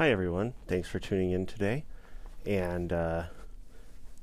Hi, 0.00 0.10
everyone. 0.10 0.54
Thanks 0.66 0.88
for 0.88 0.98
tuning 0.98 1.32
in 1.32 1.44
today. 1.44 1.84
And 2.46 2.90
uh, 2.90 3.24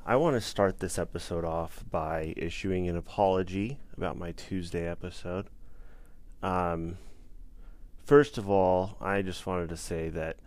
I 0.07 0.15
want 0.15 0.35
to 0.35 0.41
start 0.41 0.79
this 0.79 0.97
episode 0.97 1.45
off 1.45 1.83
by 1.91 2.33
issuing 2.35 2.89
an 2.89 2.97
apology 2.97 3.77
about 3.95 4.17
my 4.17 4.31
Tuesday 4.31 4.87
episode. 4.87 5.51
Um, 6.41 6.97
first 8.03 8.39
of 8.39 8.49
all, 8.49 8.97
I 8.99 9.21
just 9.21 9.45
wanted 9.45 9.69
to 9.69 9.77
say 9.77 10.09
that, 10.09 10.37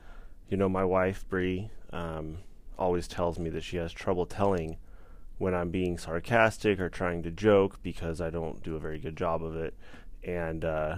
you 0.48 0.56
know, 0.56 0.68
my 0.68 0.84
wife, 0.84 1.24
Bree, 1.28 1.70
um, 1.92 2.38
always 2.76 3.06
tells 3.06 3.38
me 3.38 3.50
that 3.50 3.62
she 3.62 3.76
has 3.76 3.92
trouble 3.92 4.26
telling 4.26 4.78
when 5.38 5.54
I'm 5.54 5.70
being 5.70 5.96
sarcastic 5.96 6.80
or 6.80 6.88
trying 6.88 7.22
to 7.22 7.30
joke 7.30 7.80
because 7.84 8.20
I 8.20 8.30
don't 8.30 8.64
do 8.64 8.74
a 8.74 8.80
very 8.80 8.98
good 8.98 9.16
job 9.16 9.44
of 9.44 9.54
it. 9.54 9.74
And 10.24 10.64
uh, 10.64 10.96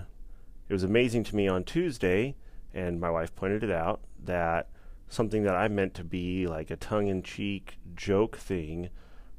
it 0.70 0.72
was 0.72 0.84
amazing 0.84 1.24
to 1.24 1.36
me 1.36 1.48
on 1.48 1.64
Tuesday, 1.64 2.34
and 2.75 3.00
my 3.00 3.11
wife 3.11 3.34
pointed 3.34 3.62
it 3.62 3.70
out, 3.70 4.00
that 4.25 4.68
something 5.09 5.43
that 5.43 5.54
I 5.54 5.68
meant 5.68 5.94
to 5.94 6.04
be 6.04 6.46
like 6.46 6.71
a 6.71 6.76
tongue 6.76 7.08
in 7.08 7.22
cheek 7.22 7.79
joke 7.94 8.36
thing 8.39 8.89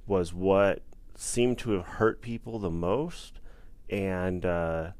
was 0.05 0.33
what 0.33 0.83
seemed 1.15 1.57
to 1.59 1.71
have 1.71 1.85
hurt 1.85 2.21
people 2.21 2.59
the 2.59 2.69
most 2.69 3.39
and 3.89 4.45
uh, 4.45 4.91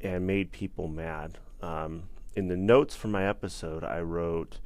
and 0.00 0.26
made 0.26 0.52
people 0.52 0.88
mad. 0.88 1.38
Um, 1.60 2.04
in 2.34 2.48
the 2.48 2.56
notes 2.56 2.96
for 2.96 3.08
my 3.08 3.28
episode, 3.28 3.84
I 3.84 4.00
wrote, 4.00 4.58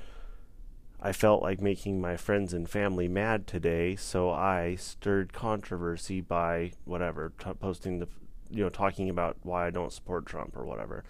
I 1.00 1.12
felt 1.12 1.42
like 1.42 1.60
making 1.60 2.00
my 2.00 2.16
friends 2.16 2.52
and 2.52 2.68
family 2.68 3.08
mad 3.08 3.46
today, 3.46 3.96
so 3.96 4.30
I 4.30 4.76
stirred 4.76 5.32
controversy 5.32 6.20
by 6.20 6.72
whatever, 6.84 7.32
t- 7.38 7.52
posting 7.60 7.98
the, 7.98 8.08
you 8.50 8.62
know, 8.62 8.70
talking 8.70 9.10
about 9.10 9.36
why 9.42 9.66
I 9.66 9.70
don't 9.70 9.92
support 9.92 10.26
Trump 10.26 10.56
or 10.56 10.64
whatever. 10.64 11.04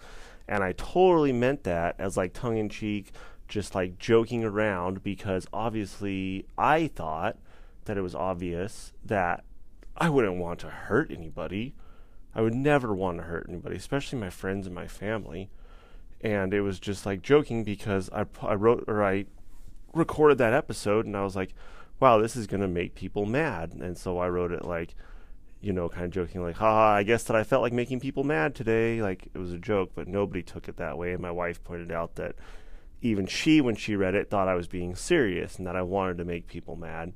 And 0.47 0.63
I 0.63 0.71
totally 0.73 1.33
meant 1.33 1.63
that 1.63 1.95
as 1.99 2.17
like 2.17 2.33
tongue 2.33 2.57
in 2.57 2.69
cheek, 2.69 3.11
just 3.47 3.75
like 3.75 3.97
joking 3.97 4.43
around 4.43 5.03
because 5.03 5.47
obviously 5.51 6.45
I 6.57 6.87
thought 6.87 7.37
that 7.85 7.97
it 7.97 8.01
was 8.01 8.15
obvious 8.15 8.93
that 9.05 9.43
I 9.95 10.09
wouldn't 10.09 10.37
want 10.37 10.59
to 10.59 10.69
hurt 10.69 11.11
anybody. 11.11 11.73
I 12.35 12.41
would 12.41 12.53
never 12.53 12.93
want 12.93 13.17
to 13.17 13.23
hurt 13.23 13.47
anybody, 13.49 13.75
especially 13.75 14.19
my 14.19 14.29
friends 14.29 14.67
and 14.67 14.75
my 14.75 14.87
family. 14.87 15.49
And 16.21 16.53
it 16.53 16.61
was 16.61 16.79
just 16.79 17.05
like 17.05 17.21
joking 17.21 17.63
because 17.63 18.09
I, 18.11 18.25
I 18.41 18.53
wrote 18.53 18.83
or 18.87 19.03
I 19.03 19.25
recorded 19.93 20.37
that 20.37 20.53
episode 20.53 21.05
and 21.05 21.15
I 21.15 21.23
was 21.23 21.35
like, 21.35 21.53
wow, 21.99 22.19
this 22.19 22.35
is 22.35 22.47
going 22.47 22.61
to 22.61 22.67
make 22.67 22.95
people 22.95 23.25
mad. 23.25 23.73
And 23.73 23.97
so 23.97 24.19
I 24.19 24.29
wrote 24.29 24.51
it 24.51 24.65
like, 24.65 24.93
you 25.61 25.73
know, 25.73 25.89
kind 25.89 26.05
of 26.05 26.11
joking, 26.11 26.41
like, 26.41 26.57
ha, 26.57 26.93
I 26.93 27.03
guess 27.03 27.23
that 27.23 27.35
I 27.35 27.43
felt 27.43 27.63
like 27.63 27.73
making 27.73 27.99
people 27.99 28.23
mad 28.23 28.55
today. 28.55 29.01
Like 29.01 29.27
it 29.33 29.37
was 29.37 29.53
a 29.53 29.57
joke, 29.57 29.91
but 29.95 30.07
nobody 30.07 30.43
took 30.43 30.67
it 30.67 30.77
that 30.77 30.97
way. 30.97 31.13
And 31.13 31.21
my 31.21 31.31
wife 31.31 31.63
pointed 31.63 31.91
out 31.91 32.15
that 32.15 32.35
even 33.01 33.25
she, 33.25 33.61
when 33.61 33.75
she 33.75 33.95
read 33.95 34.15
it, 34.15 34.29
thought 34.29 34.47
I 34.47 34.55
was 34.55 34.67
being 34.67 34.95
serious 34.95 35.57
and 35.57 35.67
that 35.67 35.75
I 35.75 35.81
wanted 35.81 36.17
to 36.19 36.25
make 36.25 36.47
people 36.47 36.75
mad. 36.75 37.13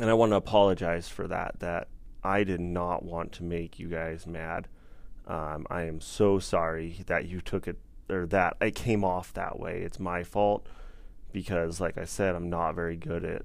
And 0.00 0.10
I 0.10 0.14
want 0.14 0.32
to 0.32 0.36
apologize 0.36 1.08
for 1.08 1.28
that, 1.28 1.60
that 1.60 1.88
I 2.22 2.42
did 2.42 2.60
not 2.60 3.04
want 3.04 3.32
to 3.32 3.44
make 3.44 3.78
you 3.78 3.88
guys 3.88 4.26
mad. 4.26 4.68
Um, 5.26 5.66
I 5.70 5.82
am 5.82 6.00
so 6.00 6.38
sorry 6.38 7.02
that 7.06 7.26
you 7.26 7.40
took 7.40 7.68
it, 7.68 7.78
or 8.10 8.26
that 8.26 8.56
it 8.60 8.74
came 8.74 9.04
off 9.04 9.32
that 9.34 9.58
way. 9.58 9.82
It's 9.82 10.00
my 10.00 10.24
fault 10.24 10.66
because, 11.32 11.80
like 11.80 11.96
I 11.96 12.04
said, 12.04 12.34
I'm 12.34 12.50
not 12.50 12.74
very 12.74 12.96
good 12.96 13.24
at 13.24 13.42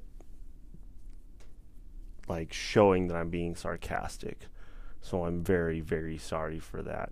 like 2.29 2.53
showing 2.53 3.07
that 3.07 3.17
I'm 3.17 3.29
being 3.29 3.55
sarcastic. 3.55 4.47
So 5.01 5.25
I'm 5.25 5.43
very, 5.43 5.81
very 5.81 6.17
sorry 6.17 6.59
for 6.59 6.81
that. 6.83 7.11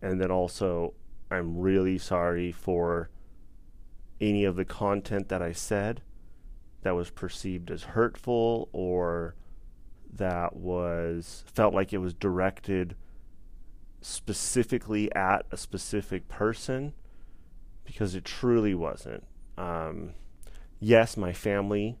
And 0.00 0.20
then 0.20 0.30
also, 0.30 0.94
I'm 1.30 1.58
really 1.58 1.98
sorry 1.98 2.52
for 2.52 3.10
any 4.20 4.44
of 4.44 4.56
the 4.56 4.64
content 4.64 5.28
that 5.28 5.42
I 5.42 5.52
said 5.52 6.02
that 6.82 6.94
was 6.94 7.10
perceived 7.10 7.70
as 7.70 7.82
hurtful 7.82 8.68
or 8.72 9.34
that 10.14 10.54
was 10.56 11.44
felt 11.52 11.74
like 11.74 11.92
it 11.92 11.98
was 11.98 12.14
directed 12.14 12.94
specifically 14.00 15.12
at 15.14 15.44
a 15.50 15.56
specific 15.56 16.28
person 16.28 16.92
because 17.84 18.14
it 18.14 18.24
truly 18.24 18.74
wasn't. 18.74 19.24
Um, 19.58 20.10
yes, 20.78 21.16
my 21.16 21.32
family 21.32 21.98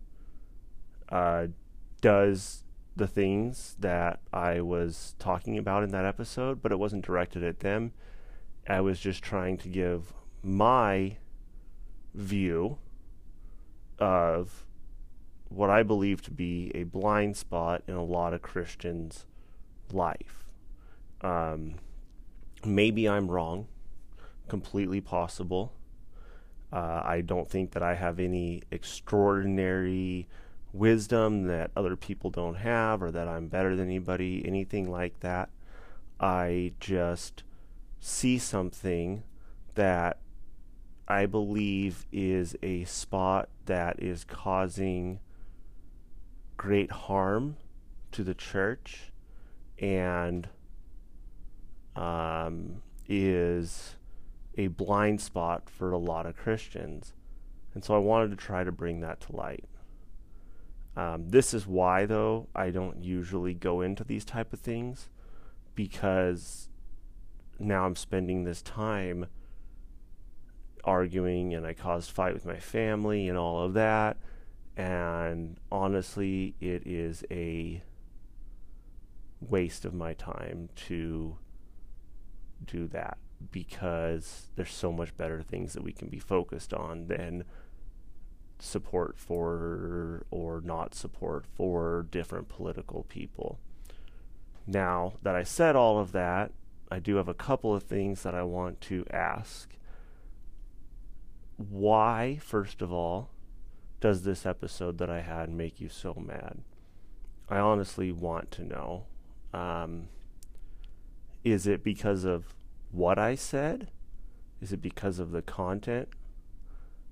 uh, 1.08 1.48
does 2.00 2.64
the 2.94 3.06
things 3.06 3.76
that 3.78 4.20
I 4.32 4.60
was 4.60 5.14
talking 5.18 5.58
about 5.58 5.82
in 5.82 5.90
that 5.90 6.04
episode, 6.04 6.62
but 6.62 6.72
it 6.72 6.78
wasn't 6.78 7.04
directed 7.04 7.44
at 7.44 7.60
them. 7.60 7.92
I 8.68 8.80
was 8.80 8.98
just 8.98 9.22
trying 9.22 9.58
to 9.58 9.68
give 9.68 10.12
my 10.42 11.18
view 12.14 12.78
of 13.98 14.64
what 15.48 15.70
I 15.70 15.82
believe 15.82 16.22
to 16.22 16.30
be 16.30 16.72
a 16.74 16.84
blind 16.84 17.36
spot 17.36 17.82
in 17.86 17.94
a 17.94 18.04
lot 18.04 18.34
of 18.34 18.42
Christians' 18.42 19.26
life. 19.92 20.44
Um, 21.20 21.76
maybe 22.64 23.08
I'm 23.08 23.30
wrong, 23.30 23.68
completely 24.48 25.00
possible. 25.00 25.72
Uh, 26.72 27.02
I 27.04 27.20
don't 27.20 27.48
think 27.48 27.72
that 27.72 27.82
I 27.82 27.94
have 27.94 28.18
any 28.18 28.62
extraordinary 28.70 30.28
wisdom 30.76 31.44
that 31.44 31.70
other 31.76 31.96
people 31.96 32.30
don't 32.30 32.56
have 32.56 33.02
or 33.02 33.10
that 33.10 33.28
I'm 33.28 33.48
better 33.48 33.74
than 33.76 33.86
anybody, 33.86 34.42
anything 34.46 34.90
like 34.90 35.20
that. 35.20 35.50
I 36.20 36.72
just 36.80 37.42
see 38.00 38.38
something 38.38 39.22
that 39.74 40.18
I 41.08 41.26
believe 41.26 42.06
is 42.12 42.56
a 42.62 42.84
spot 42.84 43.48
that 43.66 44.02
is 44.02 44.24
causing 44.24 45.20
great 46.56 46.90
harm 46.90 47.56
to 48.12 48.24
the 48.24 48.34
church 48.34 49.12
and 49.78 50.48
um, 51.94 52.82
is 53.08 53.96
a 54.56 54.68
blind 54.68 55.20
spot 55.20 55.68
for 55.68 55.92
a 55.92 55.98
lot 55.98 56.26
of 56.26 56.36
Christians. 56.36 57.12
And 57.74 57.84
so 57.84 57.94
I 57.94 57.98
wanted 57.98 58.30
to 58.30 58.36
try 58.36 58.64
to 58.64 58.72
bring 58.72 59.00
that 59.00 59.20
to 59.22 59.36
light. 59.36 59.64
Um, 60.96 61.28
this 61.28 61.52
is 61.52 61.66
why, 61.66 62.06
though, 62.06 62.48
I 62.54 62.70
don't 62.70 63.02
usually 63.04 63.52
go 63.52 63.82
into 63.82 64.02
these 64.02 64.24
type 64.24 64.52
of 64.52 64.60
things 64.60 65.10
because 65.74 66.68
now 67.58 67.84
I'm 67.84 67.96
spending 67.96 68.44
this 68.44 68.62
time 68.62 69.26
arguing 70.84 71.52
and 71.52 71.66
I 71.66 71.74
caused 71.74 72.10
fight 72.10 72.32
with 72.32 72.46
my 72.46 72.58
family 72.58 73.28
and 73.28 73.36
all 73.36 73.62
of 73.62 73.74
that. 73.74 74.16
And 74.76 75.58
honestly, 75.70 76.54
it 76.60 76.86
is 76.86 77.24
a 77.30 77.82
waste 79.40 79.84
of 79.84 79.92
my 79.92 80.14
time 80.14 80.70
to 80.76 81.36
do 82.64 82.86
that 82.88 83.18
because 83.50 84.48
there's 84.56 84.72
so 84.72 84.90
much 84.90 85.16
better 85.16 85.42
things 85.42 85.74
that 85.74 85.82
we 85.82 85.92
can 85.92 86.08
be 86.08 86.18
focused 86.18 86.72
on 86.72 87.06
than 87.06 87.44
support 88.58 89.18
for 89.18 90.26
or 90.30 90.60
not 90.64 90.94
support 90.94 91.44
for 91.46 92.06
different 92.10 92.48
political 92.48 93.04
people. 93.08 93.58
Now 94.66 95.14
that 95.22 95.36
I 95.36 95.42
said 95.42 95.76
all 95.76 95.98
of 95.98 96.12
that, 96.12 96.52
I 96.90 96.98
do 96.98 97.16
have 97.16 97.28
a 97.28 97.34
couple 97.34 97.74
of 97.74 97.82
things 97.82 98.22
that 98.22 98.34
I 98.34 98.42
want 98.42 98.80
to 98.82 99.04
ask. 99.10 99.70
Why, 101.56 102.38
first 102.42 102.82
of 102.82 102.92
all, 102.92 103.30
does 104.00 104.22
this 104.22 104.44
episode 104.44 104.98
that 104.98 105.10
I 105.10 105.20
had 105.20 105.48
make 105.48 105.80
you 105.80 105.88
so 105.88 106.14
mad? 106.14 106.58
I 107.48 107.58
honestly 107.58 108.12
want 108.12 108.50
to 108.52 108.64
know. 108.64 109.04
Um, 109.52 110.08
is 111.44 111.66
it 111.66 111.82
because 111.82 112.24
of 112.24 112.54
what 112.90 113.18
I 113.18 113.34
said? 113.34 113.88
Is 114.60 114.72
it 114.72 114.82
because 114.82 115.18
of 115.18 115.30
the 115.30 115.42
content? 115.42 116.08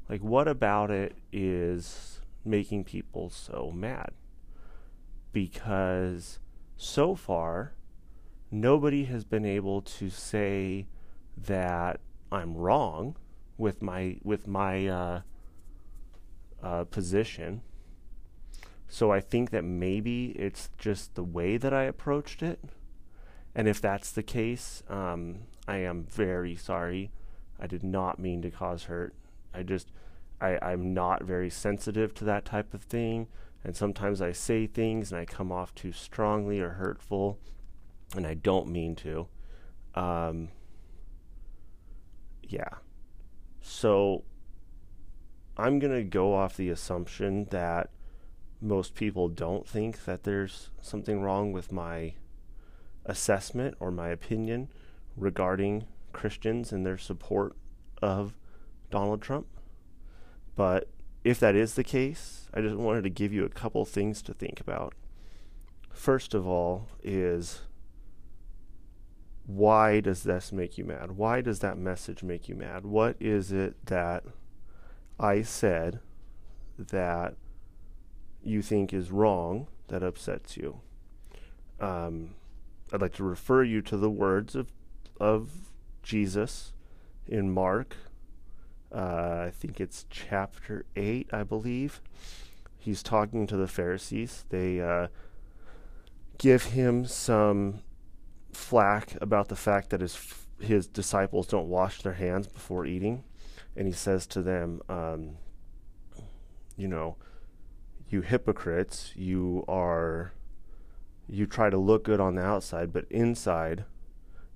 Like, 0.09 0.23
what 0.23 0.49
about 0.49 0.91
it 0.91 1.17
is 1.33 2.21
making 2.45 2.85
people 2.85 3.31
so 3.31 3.73
mad? 3.75 4.11
Because 5.33 6.39
so 6.77 7.15
far, 7.15 7.73
nobody 8.51 9.05
has 9.05 9.25
been 9.25 9.45
able 9.45 9.83
to 9.83 10.11
say 10.11 10.87
that 11.37 12.01
I'm 12.31 12.55
wrong 12.55 13.17
with 13.57 13.83
my 13.83 14.19
with 14.23 14.47
my 14.47 14.87
uh, 14.87 15.21
uh, 16.63 16.85
position. 16.85 17.63
So 18.89 19.11
I 19.11 19.21
think 19.21 19.51
that 19.51 19.65
maybe 19.65 20.27
it's 20.33 20.71
just 20.79 21.15
the 21.15 21.25
way 21.25 21.57
that 21.57 21.73
I 21.73 21.85
approached 21.85 22.43
it, 22.43 22.61
and 23.55 23.67
if 23.67 23.81
that's 23.81 24.13
the 24.13 24.23
case, 24.23 24.83
um, 24.89 25.41
I 25.67 25.79
am 25.79 26.05
very 26.05 26.55
sorry. 26.55 27.11
I 27.59 27.67
did 27.67 27.83
not 27.83 28.19
mean 28.19 28.43
to 28.43 28.51
cause 28.51 28.85
hurt. 28.85 29.15
I 29.55 29.63
just 29.63 29.91
I, 30.41 30.59
I'm 30.61 30.93
not 30.93 31.23
very 31.23 31.51
sensitive 31.51 32.15
to 32.15 32.25
that 32.25 32.45
type 32.45 32.75
of 32.75 32.83
thing, 32.83 33.29
and 33.63 33.77
sometimes 33.77 34.21
I 34.21 34.33
say 34.33 34.67
things 34.67 35.13
and 35.13 35.21
I 35.21 35.25
come 35.25 35.53
off 35.53 35.75
too 35.75 35.93
strongly 35.93 36.61
or 36.61 36.71
hurtful, 36.71 37.39
and 38.17 38.27
I 38.27 38.35
don't 38.35 38.69
mean 38.69 38.95
to. 38.97 39.29
Um, 39.95 40.49
yeah. 42.43 42.69
So 43.61 44.25
I'm 45.57 45.79
going 45.79 45.95
to 45.95 46.05
go 46.05 46.35
off 46.35 46.57
the 46.57 46.69
assumption 46.69 47.47
that 47.51 47.91
most 48.61 48.95
people 48.95 49.29
don't 49.29 49.69
think 49.69 50.05
that 50.05 50.25
there's 50.25 50.71
something 50.81 51.21
wrong 51.21 51.53
with 51.53 51.71
my 51.71 52.15
assessment 53.05 53.77
or 53.79 53.91
my 53.91 54.09
opinion 54.09 54.69
regarding 55.17 55.85
Christians 56.13 56.73
and 56.73 56.85
their 56.85 56.99
support 56.99 57.55
of 58.03 58.37
Donald 58.95 59.21
Trump. 59.21 59.49
But 60.55 60.89
if 61.25 61.41
that 61.41 61.57
is 61.57 61.75
the 61.75 61.83
case, 61.83 62.49
I 62.55 62.61
just 62.61 62.77
wanted 62.77 63.03
to 63.03 63.11
give 63.11 63.33
you 63.33 63.45
a 63.45 63.49
couple 63.49 63.85
things 63.85 64.23
to 64.23 64.33
think 64.33 64.61
about. 64.61 64.95
First 65.91 66.33
of 66.33 66.47
all, 66.47 66.87
is 67.03 67.63
why 69.47 69.99
does 69.99 70.23
this 70.23 70.53
make 70.53 70.79
you 70.79 70.85
mad? 70.85 71.13
Why 71.17 71.41
does 71.41 71.59
that 71.59 71.77
message 71.77 72.23
make 72.23 72.49
you 72.49 72.55
mad? 72.55 72.87
What 72.87 73.17
is 73.19 73.51
it 73.51 73.75
that 73.87 74.23
I 75.19 75.43
said 75.43 75.99
that 76.79 77.35
you 78.45 78.63
think 78.63 78.93
is 78.93 79.11
wrong 79.11 79.67
that 79.89 80.05
upsets 80.05 80.57
you? 80.57 80.83
Um, 81.81 82.37
I'd 82.93 83.03
like 83.03 83.15
to 83.15 83.25
refer 83.25 83.65
you 83.65 83.83
to 83.83 83.97
the 83.97 84.11
words 84.11 84.55
of 84.55 84.71
of 85.19 85.51
Jesus 86.05 86.73
in 87.27 87.51
Mark. 87.51 87.97
Uh, 88.95 89.47
I 89.49 89.51
think 89.51 89.81
it's 89.81 90.07
chapter 90.09 90.85
eight, 90.95 91.29
I 91.33 91.43
believe. 91.43 92.01
He's 92.79 93.03
talking 93.03 93.47
to 93.49 93.57
the 93.57 93.67
Pharisees. 93.67 94.45
They 94.51 94.81
uh, 94.81 95.09
give 96.39 96.65
him 96.67 97.05
some 97.05 97.81
flack 98.53 99.17
about 99.21 99.49
the 99.49 99.57
fact 99.57 99.91
that 99.91 100.01
his 100.01 100.33
his 100.61 100.87
disciples 100.87 101.49
don't 101.49 101.69
wash 101.69 102.03
their 102.03 102.13
hands 102.13 102.47
before 102.47 102.87
eating, 102.87 103.25
and 103.77 103.89
he 103.89 103.93
says 103.93 104.27
to 104.29 104.43
them, 104.43 104.81
um, 104.89 105.39
"You 106.77 106.87
know, 106.89 107.17
you 108.09 108.21
hypocrites, 108.21 109.13
you 109.17 109.65
are." 109.67 110.33
You 111.27 111.47
try 111.47 111.71
to 111.71 111.79
look 111.79 112.05
good 112.05 112.21
on 112.21 112.35
the 112.35 112.43
outside, 112.43 112.93
but 112.93 113.07
inside 113.11 113.87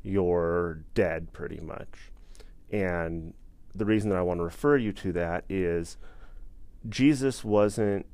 you're 0.02 0.84
dead 0.92 1.32
pretty 1.32 1.60
much. 1.60 2.12
And 2.70 3.32
the 3.74 3.84
reason 3.84 4.10
that 4.10 4.18
I 4.18 4.22
want 4.22 4.40
to 4.40 4.44
refer 4.44 4.76
you 4.76 4.92
to 4.92 5.12
that 5.12 5.44
is 5.48 5.96
Jesus 6.88 7.44
wasn't, 7.44 8.06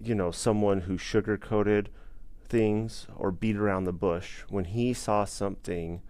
you 0.00 0.14
know, 0.14 0.30
someone 0.30 0.82
who 0.82 0.96
sugarcoated 0.96 1.86
things 2.48 3.06
or 3.16 3.30
beat 3.30 3.56
around 3.56 3.84
the 3.84 3.92
bush. 3.92 4.42
When 4.48 4.64
he 4.66 4.92
saw 4.92 5.24
something 5.24 6.02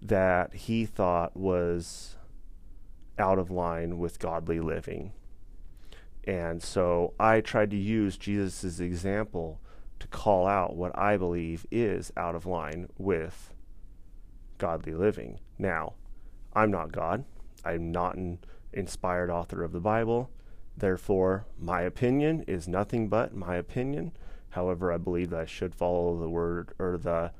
that 0.00 0.54
he 0.54 0.84
thought 0.84 1.36
was 1.36 2.16
out 3.18 3.38
of 3.38 3.50
line 3.50 3.98
with 3.98 4.18
godly 4.18 4.58
living. 4.58 5.12
And 6.24 6.62
so 6.62 7.14
I 7.18 7.40
tried 7.40 7.70
to 7.70 7.76
use 7.76 8.16
Jesus' 8.16 8.80
example 8.80 9.60
to 10.00 10.06
call 10.08 10.46
out 10.46 10.76
what 10.76 10.96
I 10.98 11.16
believe 11.16 11.66
is 11.70 12.12
out 12.16 12.34
of 12.34 12.46
line 12.46 12.88
with 12.98 13.52
godly 14.58 14.94
living. 14.94 15.40
Now, 15.58 15.94
I'm 16.54 16.70
not 16.70 16.92
God. 16.92 17.24
I'm 17.64 17.92
not 17.92 18.16
an 18.16 18.38
inspired 18.72 19.30
author 19.30 19.62
of 19.62 19.72
the 19.72 19.80
Bible. 19.80 20.30
Therefore, 20.76 21.46
my 21.58 21.82
opinion 21.82 22.44
is 22.46 22.66
nothing 22.66 23.08
but 23.08 23.34
my 23.34 23.56
opinion. 23.56 24.12
However, 24.50 24.92
I 24.92 24.98
believe 24.98 25.30
that 25.30 25.40
I 25.40 25.46
should 25.46 25.74
follow 25.74 26.18
the 26.18 26.28
word 26.28 26.72
or 26.78 26.98
the 26.98 27.32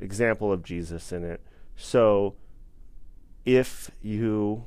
example 0.00 0.52
of 0.52 0.62
Jesus 0.62 1.12
in 1.12 1.24
it. 1.24 1.40
So, 1.76 2.34
if 3.44 3.90
you 4.02 4.64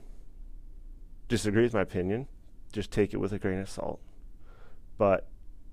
disagree 1.28 1.64
with 1.64 1.74
my 1.74 1.82
opinion, 1.82 2.28
just 2.72 2.92
take 2.92 3.14
it 3.14 3.18
with 3.18 3.34
a 3.34 3.40
grain 3.40 3.60
of 3.60 3.70
salt. 3.70 4.00
But 4.98 5.28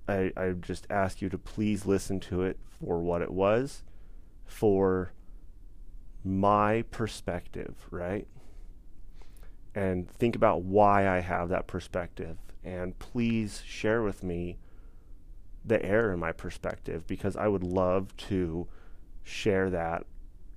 I, 0.09 0.33
I 0.37 0.51
just 0.53 0.87
ask 0.91 1.23
you 1.23 1.29
to 1.29 1.39
please 1.39 1.87
listen 1.87 2.21
to 2.21 2.43
it 2.43 2.59
for 2.81 3.01
what 3.01 3.23
it 3.23 3.31
was, 3.31 3.85
for 4.47 5.13
my 6.25 6.83
perspective, 6.91 7.75
right? 7.91 8.27
And 9.75 10.11
think 10.11 10.35
about 10.35 10.63
why 10.63 11.09
I 11.09 11.21
have 11.21 11.49
that 11.51 11.67
perspective. 11.67 12.39
And 12.65 12.99
please 12.99 13.63
share 13.65 14.03
with 14.03 14.23
me 14.23 14.59
the 15.65 15.85
error 15.85 16.13
in 16.13 16.19
my 16.19 16.33
perspective 16.33 17.07
because 17.07 17.37
I 17.37 17.49
would 17.49 17.63
love 17.63 18.17
to 18.17 18.67
share 19.23 19.71
that 19.71 20.05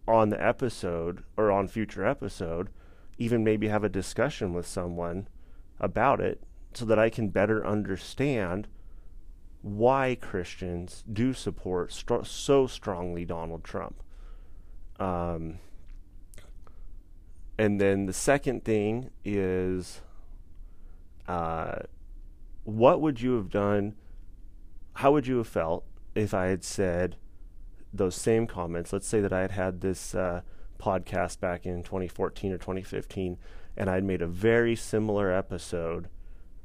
on 0.08 0.30
the 0.30 0.44
episode 0.44 1.24
or 1.38 1.52
on 1.52 1.68
future 1.68 2.06
episode, 2.06 2.70
even 3.18 3.44
maybe 3.44 3.68
have 3.68 3.84
a 3.84 3.90
discussion 3.90 4.54
with 4.54 4.66
someone 4.66 5.28
about 5.80 6.20
it 6.20 6.42
so 6.74 6.86
that 6.86 7.00
I 7.00 7.10
can 7.10 7.30
better 7.30 7.66
understand 7.66 8.68
why 9.62 10.18
Christians 10.20 11.04
do 11.12 11.34
support 11.34 11.92
so 11.92 12.68
strongly 12.68 13.26
Donald 13.26 13.64
Trump. 13.64 14.02
Um, 15.02 15.58
and 17.58 17.82
then 17.82 18.06
the 18.06 18.14
second 18.14 18.64
thing 18.64 19.10
is 19.26 20.02
uh, 21.28 21.80
what 22.66 23.02
would 23.02 23.20
you 23.20 23.36
have 23.38 23.50
done? 23.50 23.96
How 24.94 25.12
would 25.12 25.26
you 25.26 25.38
have 25.38 25.48
felt 25.48 25.86
if 26.14 26.36
I 26.36 26.48
had 26.48 26.64
said 26.64 27.16
those 27.92 28.14
same 28.14 28.46
comments? 28.46 28.94
Let's 28.94 29.08
say 29.08 29.22
that 29.22 29.34
I 29.34 29.42
had 29.42 29.52
had 29.52 29.82
this 29.82 30.14
uh, 30.14 30.42
podcast 30.80 31.40
back 31.40 31.66
in 31.66 31.82
2014 31.82 32.52
or 32.52 32.58
2015, 32.60 33.40
and 33.76 33.90
I'd 33.90 34.04
made 34.04 34.22
a 34.22 34.28
very 34.28 34.76
similar 34.76 35.32
episode, 35.32 36.10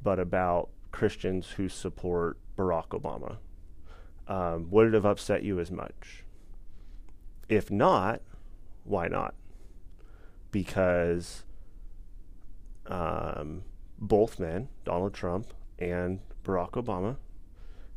but 0.03 0.19
about 0.19 0.69
Christians 0.93 1.53
who 1.53 1.71
support 1.71 2.37
Barack 2.55 2.89
Obama. 2.89 3.39
Um, 4.29 4.71
would 4.71 4.89
it 4.89 4.95
have 4.95 5.07
upset 5.07 5.43
you 5.43 5.59
as 5.59 5.71
much? 5.71 6.26
If 7.49 7.71
not, 7.71 8.23
why 8.85 9.09
not? 9.09 9.35
Because 10.51 11.45
um, 12.87 13.63
both 13.99 14.39
men, 14.39 14.69
Donald 14.85 15.15
Trump 15.15 15.53
and 15.79 16.21
Barack 16.45 16.73
Obama, 16.73 17.17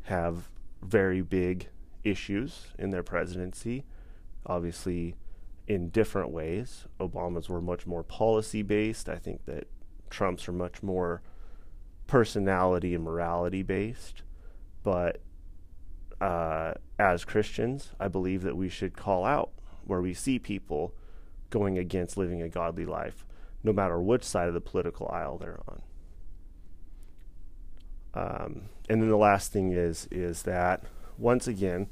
have 0.02 0.50
very 0.82 1.20
big 1.20 1.68
issues 2.04 2.68
in 2.78 2.90
their 2.90 3.02
presidency. 3.02 3.84
Obviously, 4.46 5.16
in 5.70 5.88
different 5.90 6.30
ways. 6.30 6.86
Obama's 6.98 7.48
were 7.48 7.60
much 7.60 7.86
more 7.86 8.02
policy 8.02 8.60
based. 8.60 9.08
I 9.08 9.16
think 9.16 9.44
that 9.46 9.68
Trump's 10.10 10.48
are 10.48 10.52
much 10.52 10.82
more 10.82 11.22
personality 12.08 12.92
and 12.92 13.04
morality 13.04 13.62
based. 13.62 14.22
But 14.82 15.20
uh, 16.20 16.74
as 17.00 17.24
Christians, 17.24 17.92
I 17.98 18.08
believe 18.08 18.42
that 18.42 18.56
we 18.56 18.68
should 18.68 18.94
call 18.94 19.24
out 19.24 19.50
where 19.84 20.02
we 20.02 20.12
see 20.12 20.38
people 20.38 20.94
going 21.48 21.78
against 21.78 22.18
living 22.18 22.42
a 22.42 22.48
godly 22.48 22.84
life, 22.84 23.24
no 23.64 23.72
matter 23.72 23.98
which 23.98 24.22
side 24.22 24.48
of 24.48 24.54
the 24.54 24.60
political 24.60 25.08
aisle 25.10 25.38
they're 25.38 25.60
on. 25.66 25.82
Um, 28.12 28.62
and 28.88 29.00
then 29.00 29.08
the 29.08 29.16
last 29.16 29.52
thing 29.52 29.72
is 29.72 30.08
is 30.10 30.42
that 30.42 30.84
once 31.16 31.46
again, 31.46 31.88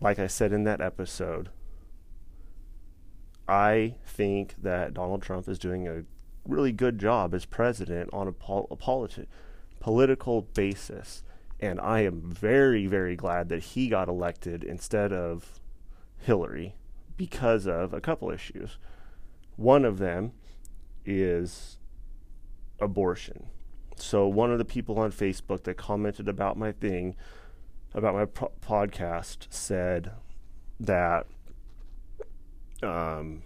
like 0.00 0.18
I 0.18 0.26
said 0.26 0.52
in 0.52 0.64
that 0.64 0.80
episode, 0.80 1.50
I 3.46 3.94
think 4.04 4.54
that 4.62 4.94
Donald 4.94 5.22
Trump 5.22 5.48
is 5.48 5.58
doing 5.58 5.86
a 5.86 6.02
really 6.44 6.72
good 6.72 6.98
job 6.98 7.34
as 7.34 7.44
president 7.44 8.10
on 8.12 8.26
a, 8.26 8.32
pol- 8.32 8.68
a 8.70 8.76
politi- 8.76 9.26
political 9.78 10.42
basis. 10.42 11.22
And 11.60 11.78
I 11.80 12.00
am 12.00 12.22
very, 12.22 12.86
very 12.86 13.16
glad 13.16 13.50
that 13.50 13.62
he 13.62 13.88
got 13.88 14.08
elected 14.08 14.64
instead 14.64 15.12
of 15.12 15.60
Hillary 16.18 16.74
because 17.16 17.66
of 17.66 17.92
a 17.92 18.00
couple 18.00 18.30
issues. 18.30 18.78
One 19.56 19.84
of 19.84 19.98
them 19.98 20.32
is 21.04 21.76
abortion. 22.80 23.48
So, 23.96 24.26
one 24.26 24.50
of 24.50 24.56
the 24.56 24.64
people 24.64 24.98
on 24.98 25.12
Facebook 25.12 25.64
that 25.64 25.76
commented 25.76 26.28
about 26.28 26.56
my 26.56 26.72
thing, 26.72 27.14
about 27.92 28.14
my 28.14 28.24
pro- 28.24 28.52
podcast, 28.62 29.46
said 29.50 30.12
that 30.78 31.26
um, 32.82 33.42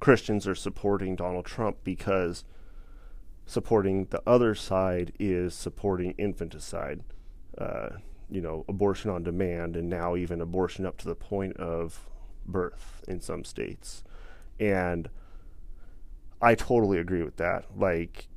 Christians 0.00 0.48
are 0.48 0.56
supporting 0.56 1.14
Donald 1.14 1.44
Trump 1.44 1.76
because 1.84 2.42
supporting 3.46 4.06
the 4.06 4.22
other 4.26 4.56
side 4.56 5.12
is 5.20 5.54
supporting 5.54 6.14
infanticide 6.18 7.04
uh, 7.58 7.90
you 8.30 8.40
know, 8.40 8.64
abortion 8.68 9.10
on 9.10 9.22
demand, 9.22 9.76
and 9.76 9.88
now 9.88 10.16
even 10.16 10.40
abortion 10.40 10.84
up 10.84 10.96
to 10.98 11.06
the 11.06 11.14
point 11.14 11.56
of 11.56 12.08
birth 12.46 13.02
in 13.06 13.20
some 13.20 13.44
states. 13.44 14.02
And 14.58 15.08
I 16.40 16.54
totally 16.54 16.98
agree 16.98 17.22
with 17.22 17.36
that. 17.36 17.66
Like, 17.76 18.28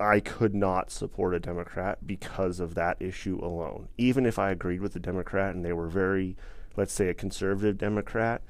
I 0.00 0.20
could 0.20 0.54
not 0.54 0.90
support 0.90 1.34
a 1.34 1.40
Democrat 1.40 2.06
because 2.06 2.60
of 2.60 2.74
that 2.74 3.00
issue 3.00 3.38
alone. 3.42 3.88
Even 3.96 4.26
if 4.26 4.38
I 4.38 4.50
agreed 4.50 4.80
with 4.80 4.92
the 4.92 5.00
Democrat 5.00 5.54
and 5.54 5.64
they 5.64 5.72
were 5.72 5.88
very, 5.88 6.36
let's 6.76 6.92
say, 6.92 7.08
a 7.08 7.14
conservative 7.14 7.78
Democrat 7.78 8.42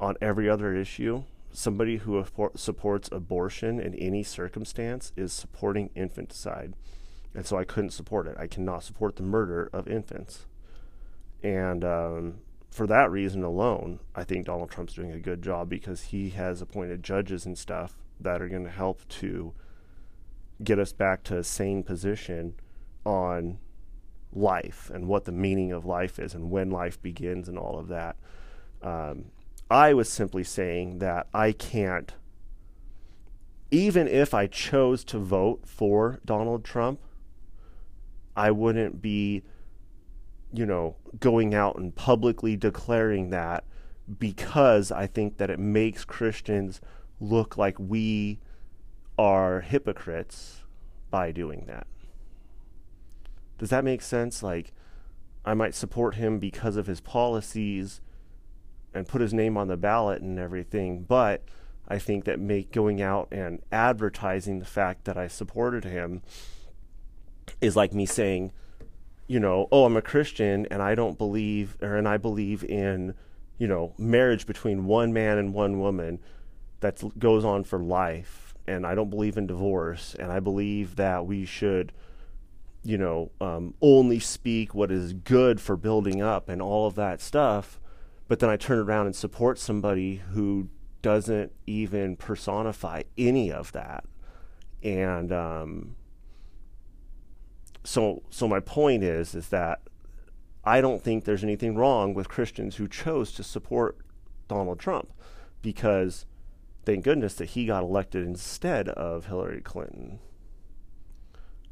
on 0.00 0.16
every 0.20 0.48
other 0.48 0.74
issue, 0.74 1.24
somebody 1.52 1.98
who 1.98 2.24
supports 2.56 3.08
abortion 3.12 3.78
in 3.80 3.94
any 3.94 4.22
circumstance 4.22 5.12
is 5.16 5.32
supporting 5.32 5.90
infanticide. 5.94 6.74
And 7.34 7.46
so 7.46 7.56
I 7.56 7.64
couldn't 7.64 7.90
support 7.90 8.26
it. 8.26 8.36
I 8.38 8.46
cannot 8.46 8.82
support 8.82 9.16
the 9.16 9.22
murder 9.22 9.70
of 9.72 9.86
infants. 9.86 10.46
And 11.42 11.84
um, 11.84 12.38
for 12.70 12.86
that 12.86 13.10
reason 13.10 13.42
alone, 13.42 14.00
I 14.14 14.24
think 14.24 14.46
Donald 14.46 14.70
Trump's 14.70 14.94
doing 14.94 15.12
a 15.12 15.18
good 15.18 15.42
job 15.42 15.68
because 15.68 16.04
he 16.04 16.30
has 16.30 16.60
appointed 16.60 17.02
judges 17.02 17.46
and 17.46 17.56
stuff 17.56 17.94
that 18.18 18.42
are 18.42 18.48
going 18.48 18.64
to 18.64 18.70
help 18.70 19.06
to 19.08 19.52
get 20.62 20.78
us 20.78 20.92
back 20.92 21.22
to 21.24 21.38
a 21.38 21.44
sane 21.44 21.82
position 21.82 22.54
on 23.04 23.58
life 24.32 24.90
and 24.92 25.08
what 25.08 25.24
the 25.24 25.32
meaning 25.32 25.72
of 25.72 25.84
life 25.84 26.18
is 26.18 26.34
and 26.34 26.50
when 26.50 26.70
life 26.70 27.00
begins 27.00 27.48
and 27.48 27.58
all 27.58 27.78
of 27.78 27.88
that. 27.88 28.16
Um, 28.82 29.26
I 29.70 29.94
was 29.94 30.08
simply 30.08 30.44
saying 30.44 30.98
that 30.98 31.26
I 31.32 31.52
can't, 31.52 32.12
even 33.70 34.06
if 34.08 34.34
I 34.34 34.46
chose 34.46 35.04
to 35.04 35.18
vote 35.18 35.66
for 35.66 36.20
Donald 36.24 36.64
Trump, 36.64 37.00
I 38.36 38.50
wouldn't 38.50 39.02
be, 39.02 39.42
you 40.52 40.66
know, 40.66 40.96
going 41.18 41.54
out 41.54 41.76
and 41.76 41.94
publicly 41.94 42.56
declaring 42.56 43.30
that 43.30 43.64
because 44.18 44.90
I 44.90 45.06
think 45.06 45.38
that 45.38 45.50
it 45.50 45.58
makes 45.58 46.04
Christians 46.04 46.80
look 47.20 47.56
like 47.56 47.78
we 47.78 48.40
are 49.18 49.60
hypocrites 49.60 50.62
by 51.10 51.32
doing 51.32 51.64
that. 51.66 51.86
Does 53.58 53.70
that 53.70 53.84
make 53.84 54.00
sense? 54.00 54.42
Like, 54.42 54.72
I 55.44 55.54
might 55.54 55.74
support 55.74 56.14
him 56.14 56.38
because 56.38 56.76
of 56.76 56.86
his 56.86 57.00
policies 57.00 58.00
and 58.94 59.06
put 59.06 59.20
his 59.20 59.34
name 59.34 59.56
on 59.56 59.68
the 59.68 59.76
ballot 59.76 60.22
and 60.22 60.38
everything, 60.38 61.02
but 61.02 61.42
I 61.86 61.98
think 61.98 62.24
that 62.24 62.38
make 62.38 62.72
going 62.72 63.02
out 63.02 63.28
and 63.30 63.60
advertising 63.70 64.58
the 64.58 64.64
fact 64.64 65.04
that 65.04 65.18
I 65.18 65.28
supported 65.28 65.84
him 65.84 66.22
is 67.60 67.76
like 67.76 67.92
me 67.92 68.06
saying, 68.06 68.52
you 69.26 69.40
know, 69.40 69.68
oh, 69.70 69.84
I'm 69.84 69.96
a 69.96 70.02
Christian 70.02 70.66
and 70.70 70.82
I 70.82 70.94
don't 70.94 71.18
believe 71.18 71.76
or 71.80 71.96
and 71.96 72.08
I 72.08 72.16
believe 72.16 72.64
in, 72.64 73.14
you 73.58 73.68
know, 73.68 73.94
marriage 73.98 74.46
between 74.46 74.86
one 74.86 75.12
man 75.12 75.38
and 75.38 75.54
one 75.54 75.78
woman 75.78 76.18
that 76.80 77.02
goes 77.18 77.44
on 77.44 77.64
for 77.64 77.78
life 77.78 78.54
and 78.66 78.86
I 78.86 78.94
don't 78.94 79.10
believe 79.10 79.36
in 79.36 79.46
divorce 79.46 80.16
and 80.18 80.32
I 80.32 80.40
believe 80.40 80.96
that 80.96 81.26
we 81.26 81.44
should 81.44 81.92
you 82.82 82.96
know, 82.96 83.30
um, 83.40 83.74
only 83.80 84.18
speak 84.18 84.74
what 84.74 84.90
is 84.90 85.12
good 85.12 85.60
for 85.60 85.76
building 85.76 86.22
up 86.22 86.48
and 86.48 86.62
all 86.62 86.86
of 86.86 86.94
that 86.94 87.20
stuff. 87.20 87.78
But 88.28 88.38
then 88.38 88.48
I 88.48 88.56
turn 88.56 88.78
around 88.78 89.06
and 89.06 89.16
support 89.16 89.58
somebody 89.58 90.22
who 90.32 90.68
doesn't 91.02 91.52
even 91.66 92.16
personify 92.16 93.02
any 93.18 93.52
of 93.52 93.72
that. 93.72 94.04
And 94.82 95.32
um, 95.32 95.96
so, 97.84 98.22
so 98.30 98.46
my 98.46 98.60
point 98.60 99.02
is, 99.02 99.34
is 99.34 99.48
that 99.48 99.80
I 100.64 100.80
don't 100.80 101.02
think 101.02 101.24
there's 101.24 101.44
anything 101.44 101.76
wrong 101.76 102.14
with 102.14 102.28
Christians 102.28 102.76
who 102.76 102.86
chose 102.88 103.32
to 103.32 103.42
support 103.42 103.98
Donald 104.48 104.78
Trump, 104.78 105.10
because 105.62 106.26
thank 106.84 107.04
goodness 107.04 107.34
that 107.34 107.50
he 107.50 107.66
got 107.66 107.82
elected 107.82 108.26
instead 108.26 108.88
of 108.90 109.26
Hillary 109.26 109.60
Clinton 109.60 110.18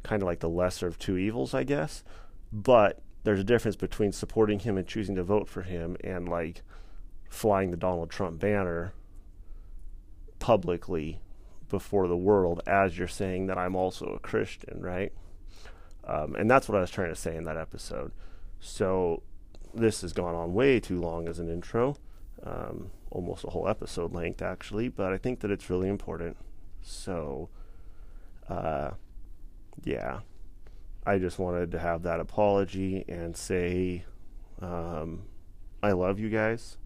kind 0.03 0.23
of 0.23 0.27
like 0.27 0.41
the 0.41 0.49
lesser 0.49 0.87
of 0.87 0.99
two 0.99 1.17
evils, 1.17 1.55
I 1.55 1.65
guess. 1.65 2.03
But 2.53 3.03
there's 3.25 3.41
a 3.41 3.45
difference 3.45 3.77
between 3.77 4.13
supporting 4.13 4.61
him 4.61 4.79
and 4.79 4.87
choosing 4.87 5.15
to 5.17 5.25
vote 5.25 5.49
for 5.49 5.63
him 5.63 5.97
and 6.03 6.29
like 6.29 6.63
flying 7.29 7.71
the 7.71 7.77
Donald 7.77 8.11
Trump 8.11 8.41
banner 8.41 8.95
publicly 10.39 11.21
before 11.69 12.09
the 12.09 12.17
world 12.17 12.63
as 12.67 12.97
you're 12.97 13.07
saying 13.09 13.47
that 13.47 13.59
I'm 13.59 13.77
also 13.77 14.07
a 14.07 14.19
Christian, 14.19 14.81
right? 14.81 15.13
Um, 16.09 16.35
and 16.37 16.51
that's 16.51 16.69
what 16.69 16.79
I 16.79 16.81
was 16.81 16.91
trying 16.91 17.11
to 17.11 17.17
say 17.17 17.37
in 17.37 17.45
that 17.45 17.59
episode. 17.59 18.13
So 18.61 19.23
this 19.75 20.01
has 20.01 20.13
gone 20.13 20.35
on 20.35 20.55
way 20.55 20.81
too 20.81 21.01
long 21.01 21.29
as 21.29 21.39
an 21.39 21.51
intro, 21.51 21.97
um, 22.43 22.91
almost 23.11 23.45
a 23.45 23.51
whole 23.51 23.69
episode 23.69 24.15
length 24.15 24.41
actually, 24.41 24.89
but 24.89 25.13
I 25.13 25.19
think 25.19 25.41
that 25.41 25.51
it's 25.51 25.69
really 25.69 25.89
important. 25.89 26.37
So, 26.81 27.51
uh, 28.49 28.93
yeah, 29.85 30.21
I 31.05 31.19
just 31.19 31.39
wanted 31.39 31.71
to 31.73 31.79
have 31.79 32.03
that 32.05 32.21
apology 32.21 33.05
and 33.07 33.37
say 33.37 34.05
um, 34.63 35.25
I 35.83 35.93
love 35.93 36.19
you 36.19 36.31
guys. 36.31 36.79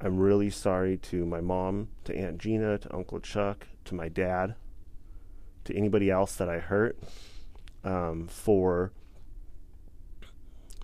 I'm 0.00 0.18
really 0.18 0.50
sorry 0.50 0.96
to 0.98 1.24
my 1.24 1.40
mom, 1.40 1.88
to 2.04 2.16
Aunt 2.16 2.38
Gina, 2.38 2.78
to 2.78 2.94
Uncle 2.94 3.20
Chuck, 3.20 3.68
to 3.84 3.94
my 3.94 4.08
dad, 4.08 4.56
to 5.64 5.74
anybody 5.74 6.10
else 6.10 6.34
that 6.34 6.48
I 6.48 6.58
hurt 6.58 6.98
um, 7.84 8.26
for 8.26 8.92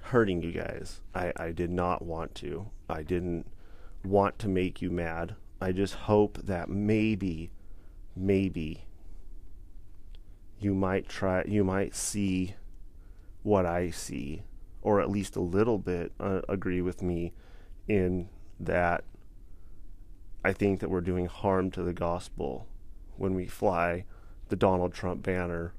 hurting 0.03 0.43
you 0.43 0.53
guys. 0.53 1.01
I, 1.15 1.33
I 1.37 1.53
did 1.53 1.71
not 1.71 2.03
want 2.03 2.35
to. 2.37 2.71
I 2.89 3.03
didn't 3.03 3.47
want 4.05 4.39
to 4.41 4.49
make 4.49 4.83
you 4.83 4.91
mad. 4.91 5.37
I 5.61 5.73
just 5.73 5.95
hope 5.95 6.39
that 6.45 6.69
maybe, 6.69 7.51
maybe 8.17 8.87
you 10.61 10.75
might 10.75 11.09
try 11.09 11.43
you 11.49 11.65
might 11.65 11.95
see 11.95 12.55
what 13.43 13.65
I 13.65 13.91
see 13.91 14.43
or 14.83 15.01
at 15.01 15.11
least 15.11 15.37
a 15.37 15.41
little 15.41 15.79
bit 15.79 16.13
uh, 16.21 16.43
agree 16.49 16.83
with 16.83 17.03
me 17.03 17.33
in 17.89 18.29
that 18.59 19.05
I 20.45 20.53
think 20.53 20.81
that 20.81 20.91
we're 20.91 21.01
doing 21.01 21.27
harm 21.27 21.71
to 21.73 21.83
the 21.83 21.93
gospel 21.93 22.67
when 23.17 23.35
we 23.35 23.47
fly 23.47 24.05
the 24.49 24.57
Donald 24.57 24.93
Trump 24.93 25.23
banner 25.23 25.73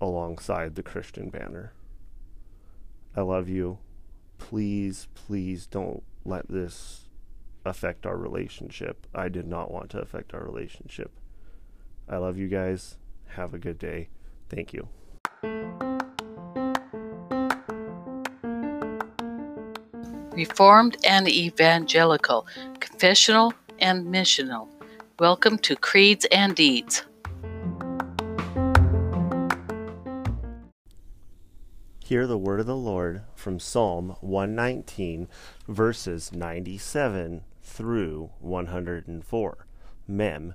alongside 0.00 0.74
the 0.74 0.82
Christian 0.82 1.28
banner. 1.28 1.72
I 3.16 3.22
love 3.22 3.48
you. 3.48 3.78
Please, 4.38 5.08
please 5.14 5.66
don't 5.66 6.02
let 6.24 6.48
this 6.48 7.08
affect 7.64 8.06
our 8.06 8.16
relationship. 8.16 9.06
I 9.14 9.28
did 9.28 9.46
not 9.46 9.70
want 9.70 9.90
to 9.90 10.00
affect 10.00 10.32
our 10.32 10.44
relationship. 10.44 11.10
I 12.08 12.16
love 12.16 12.38
you 12.38 12.48
guys. 12.48 12.96
Have 13.34 13.54
a 13.54 13.58
good 13.58 13.78
day. 13.78 14.08
Thank 14.48 14.72
you. 14.72 14.88
Reformed 20.32 20.96
and 21.04 21.28
Evangelical, 21.28 22.46
Confessional 22.80 23.52
and 23.78 24.06
Missional. 24.06 24.68
Welcome 25.18 25.58
to 25.58 25.76
Creeds 25.76 26.26
and 26.32 26.54
Deeds. 26.56 27.04
Hear 32.10 32.26
the 32.26 32.36
word 32.36 32.58
of 32.58 32.66
the 32.66 32.74
Lord 32.74 33.22
from 33.36 33.60
Psalm 33.60 34.16
119, 34.20 35.28
verses 35.68 36.32
97 36.32 37.44
through 37.62 38.30
104. 38.40 39.66
Mem 40.08 40.54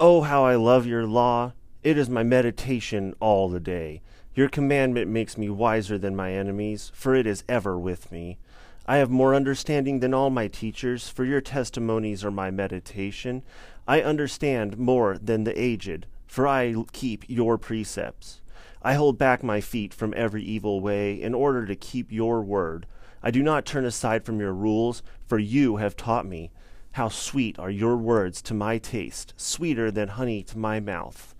Oh, 0.00 0.22
how 0.22 0.42
I 0.42 0.54
love 0.54 0.86
your 0.86 1.06
law! 1.06 1.52
It 1.82 1.98
is 1.98 2.08
my 2.08 2.22
meditation 2.22 3.14
all 3.20 3.50
the 3.50 3.60
day. 3.60 4.00
Your 4.34 4.48
commandment 4.48 5.10
makes 5.10 5.36
me 5.36 5.50
wiser 5.50 5.98
than 5.98 6.16
my 6.16 6.32
enemies, 6.32 6.90
for 6.94 7.14
it 7.14 7.26
is 7.26 7.44
ever 7.46 7.78
with 7.78 8.10
me. 8.10 8.38
I 8.86 8.96
have 8.96 9.10
more 9.10 9.34
understanding 9.34 10.00
than 10.00 10.14
all 10.14 10.30
my 10.30 10.48
teachers, 10.48 11.10
for 11.10 11.26
your 11.26 11.42
testimonies 11.42 12.24
are 12.24 12.30
my 12.30 12.50
meditation. 12.50 13.42
I 13.86 14.00
understand 14.00 14.78
more 14.78 15.18
than 15.18 15.44
the 15.44 15.60
aged, 15.60 16.06
for 16.26 16.48
I 16.48 16.74
keep 16.94 17.28
your 17.28 17.58
precepts. 17.58 18.39
I 18.82 18.94
hold 18.94 19.18
back 19.18 19.42
my 19.42 19.60
feet 19.60 19.92
from 19.92 20.14
every 20.16 20.42
evil 20.42 20.80
way 20.80 21.20
in 21.20 21.34
order 21.34 21.66
to 21.66 21.76
keep 21.76 22.10
your 22.10 22.42
word. 22.42 22.86
I 23.22 23.30
do 23.30 23.42
not 23.42 23.66
turn 23.66 23.84
aside 23.84 24.24
from 24.24 24.40
your 24.40 24.54
rules, 24.54 25.02
for 25.26 25.38
you 25.38 25.76
have 25.76 25.96
taught 25.96 26.24
me. 26.26 26.50
How 26.92 27.08
sweet 27.08 27.58
are 27.58 27.70
your 27.70 27.96
words 27.96 28.40
to 28.42 28.54
my 28.54 28.78
taste, 28.78 29.34
sweeter 29.36 29.90
than 29.90 30.08
honey 30.08 30.42
to 30.44 30.58
my 30.58 30.80
mouth. 30.80 31.34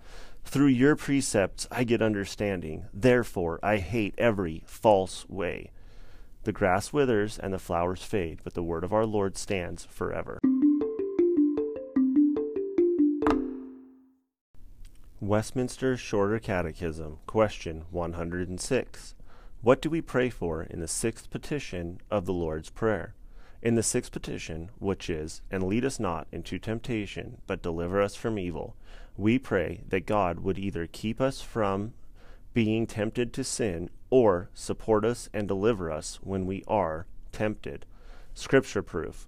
Through 0.45 0.67
your 0.67 0.95
precepts 0.95 1.67
I 1.71 1.83
get 1.83 2.01
understanding, 2.01 2.85
therefore 2.93 3.59
I 3.63 3.77
hate 3.77 4.13
every 4.17 4.63
false 4.65 5.27
way. 5.27 5.71
The 6.43 6.51
grass 6.51 6.93
withers 6.93 7.39
and 7.39 7.53
the 7.53 7.59
flowers 7.59 8.03
fade, 8.03 8.41
but 8.43 8.53
the 8.53 8.63
word 8.63 8.83
of 8.83 8.93
our 8.93 9.05
Lord 9.05 9.37
stands 9.37 9.85
forever. 9.85 10.39
Westminster 15.21 15.95
Shorter 15.97 16.39
Catechism, 16.39 17.19
question 17.27 17.85
106. 17.91 19.13
What 19.61 19.79
do 19.79 19.87
we 19.87 20.01
pray 20.01 20.31
for 20.31 20.63
in 20.63 20.79
the 20.79 20.87
sixth 20.87 21.29
petition 21.29 22.01
of 22.09 22.25
the 22.25 22.33
Lord's 22.33 22.71
Prayer? 22.71 23.13
In 23.61 23.75
the 23.75 23.83
sixth 23.83 24.11
petition, 24.11 24.71
which 24.79 25.11
is, 25.11 25.43
And 25.51 25.61
lead 25.61 25.85
us 25.85 25.99
not 25.99 26.25
into 26.31 26.57
temptation, 26.57 27.37
but 27.45 27.61
deliver 27.61 28.01
us 28.01 28.15
from 28.15 28.39
evil, 28.39 28.75
we 29.15 29.37
pray 29.37 29.83
that 29.89 30.07
God 30.07 30.39
would 30.39 30.57
either 30.57 30.87
keep 30.87 31.21
us 31.21 31.39
from 31.39 31.93
being 32.55 32.87
tempted 32.87 33.31
to 33.33 33.43
sin 33.43 33.91
or 34.09 34.49
support 34.55 35.05
us 35.05 35.29
and 35.31 35.47
deliver 35.47 35.91
us 35.91 36.15
when 36.23 36.47
we 36.47 36.63
are 36.67 37.05
tempted. 37.31 37.85
Scripture 38.33 38.81
proof. 38.81 39.27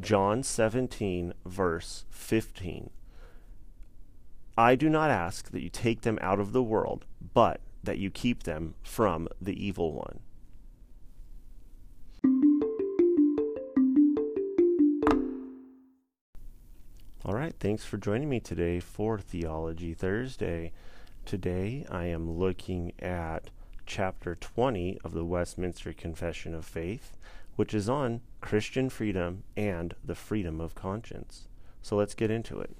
John 0.00 0.42
17, 0.42 1.32
verse 1.46 2.06
15. 2.10 2.90
I 4.58 4.74
do 4.74 4.90
not 4.90 5.08
ask 5.08 5.52
that 5.52 5.62
you 5.62 5.68
take 5.68 6.00
them 6.00 6.18
out 6.20 6.40
of 6.40 6.50
the 6.50 6.64
world, 6.64 7.06
but 7.32 7.60
that 7.84 7.98
you 7.98 8.10
keep 8.10 8.42
them 8.42 8.74
from 8.82 9.28
the 9.40 9.54
evil 9.54 9.92
one. 9.92 10.18
All 17.24 17.34
right, 17.34 17.54
thanks 17.60 17.84
for 17.84 17.98
joining 17.98 18.28
me 18.28 18.40
today 18.40 18.80
for 18.80 19.20
Theology 19.20 19.94
Thursday. 19.94 20.72
Today 21.24 21.86
I 21.88 22.06
am 22.06 22.28
looking 22.28 22.94
at 22.98 23.50
chapter 23.86 24.34
20 24.34 24.98
of 25.04 25.12
the 25.12 25.24
Westminster 25.24 25.92
Confession 25.92 26.52
of 26.52 26.64
Faith, 26.64 27.16
which 27.54 27.72
is 27.72 27.88
on 27.88 28.22
Christian 28.40 28.90
freedom 28.90 29.44
and 29.56 29.94
the 30.04 30.16
freedom 30.16 30.60
of 30.60 30.74
conscience. 30.74 31.46
So 31.80 31.94
let's 31.94 32.14
get 32.14 32.32
into 32.32 32.58
it. 32.58 32.76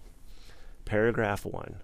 Paragraph 0.88 1.45
1 1.45 1.83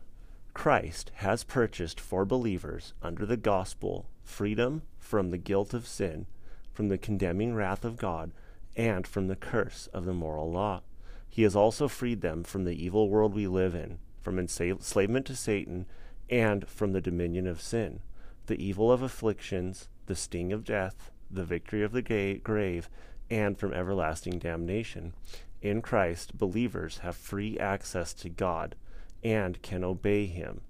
Christ 0.55 1.11
has 1.17 1.45
purchased 1.45 2.01
for 2.01 2.25
believers 2.25 2.95
under 3.03 3.27
the 3.27 3.37
gospel 3.37 4.07
freedom 4.23 4.81
from 4.99 5.31
the 5.31 5.37
guilt 5.37 5.75
of 5.75 5.87
sin, 5.87 6.25
from 6.73 6.89
the 6.89 6.97
condemning 6.97 7.55
wrath 7.55 7.85
of 7.85 7.99
God, 7.99 8.33
and 8.79 9.07
from 9.07 9.29
the 9.29 9.37
curse 9.37 9.91
of 9.93 10.07
the 10.07 10.15
moral 10.15 10.51
law. 10.51 10.81
He 11.29 11.43
has 11.43 11.55
also 11.55 11.87
freed 11.87 12.23
them 12.23 12.45
from 12.45 12.65
the 12.65 12.83
evil 12.83 13.11
world 13.11 13.35
we 13.35 13.47
live 13.47 13.75
in, 13.75 13.99
from 14.23 14.39
enslavement 14.39 15.27
to 15.27 15.37
Satan, 15.37 15.85
and 16.31 16.67
from 16.67 16.93
the 16.93 17.03
dominion 17.03 17.47
of 17.47 17.61
sin 17.61 18.01
the 18.47 18.57
evil 18.57 18.91
of 18.91 19.03
afflictions, 19.03 19.91
the 20.07 20.17
sting 20.17 20.51
of 20.51 20.65
death, 20.65 21.11
the 21.31 21.45
victory 21.45 21.83
of 21.83 21.93
the 21.93 22.01
ga- 22.01 22.39
grave, 22.39 22.89
and 23.29 23.59
from 23.59 23.75
everlasting 23.75 24.39
damnation. 24.39 25.13
In 25.61 25.83
Christ, 25.83 26.39
believers 26.39 26.99
have 26.99 27.17
free 27.17 27.59
access 27.59 28.15
to 28.15 28.31
God 28.31 28.75
and 29.25 29.61
can 29.63 29.83
obey 29.83 30.27
Him, 30.27 30.61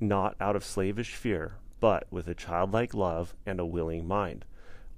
not 0.00 0.36
out 0.40 0.56
of 0.56 0.64
slavish 0.64 1.14
fear, 1.14 1.54
but 1.80 2.06
with 2.10 2.28
a 2.28 2.34
childlike 2.34 2.92
love 2.92 3.34
and 3.46 3.60
a 3.60 3.66
willing 3.66 4.06
mind. 4.06 4.44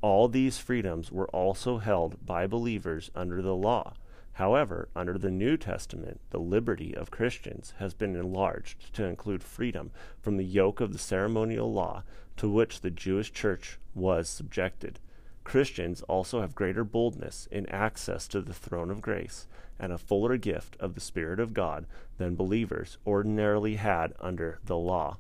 All 0.01 0.29
these 0.29 0.59
freedoms 0.59 1.13
were 1.13 1.29
also 1.29 1.79
held 1.79 2.25
by 2.25 2.47
believers 2.47 3.11
under 3.15 3.43
the 3.43 3.55
law 3.55 3.95
However, 4.37 4.91
under 4.95 5.17
the 5.17 5.31
New 5.31 5.57
Testament, 5.57 6.21
the 6.29 6.39
liberty 6.39 6.95
of 6.95 7.11
Christians 7.11 7.73
has 7.79 7.95
been 7.95 8.15
enlarged 8.15 8.93
to 8.93 9.05
include 9.05 9.43
freedom 9.43 9.93
from 10.21 10.37
the 10.37 10.45
yoke 10.45 10.79
of 10.79 10.93
the 10.93 10.99
ceremonial 10.99 11.73
law 11.73 12.03
to 12.37 12.51
which 12.51 12.83
the 12.83 12.91
Jewish 12.91 13.33
church 13.33 13.79
was 13.95 14.29
subjected. 14.29 15.01
Christians 15.47 16.03
also 16.03 16.41
have 16.41 16.57
greater 16.57 16.83
boldness 16.83 17.47
in 17.53 17.69
access 17.69 18.27
to 18.27 18.41
the 18.41 18.53
throne 18.53 18.91
of 18.91 19.01
grace 19.01 19.47
and 19.79 19.93
a 19.93 19.97
fuller 19.97 20.37
gift 20.37 20.77
of 20.81 20.97
the 20.97 21.01
Spirit 21.01 21.39
of 21.39 21.55
God 21.55 21.87
than 22.19 22.35
believers 22.35 22.99
ordinarily 23.07 23.77
had 23.77 24.13
under 24.19 24.59
the 24.65 24.77
law. 24.77 25.19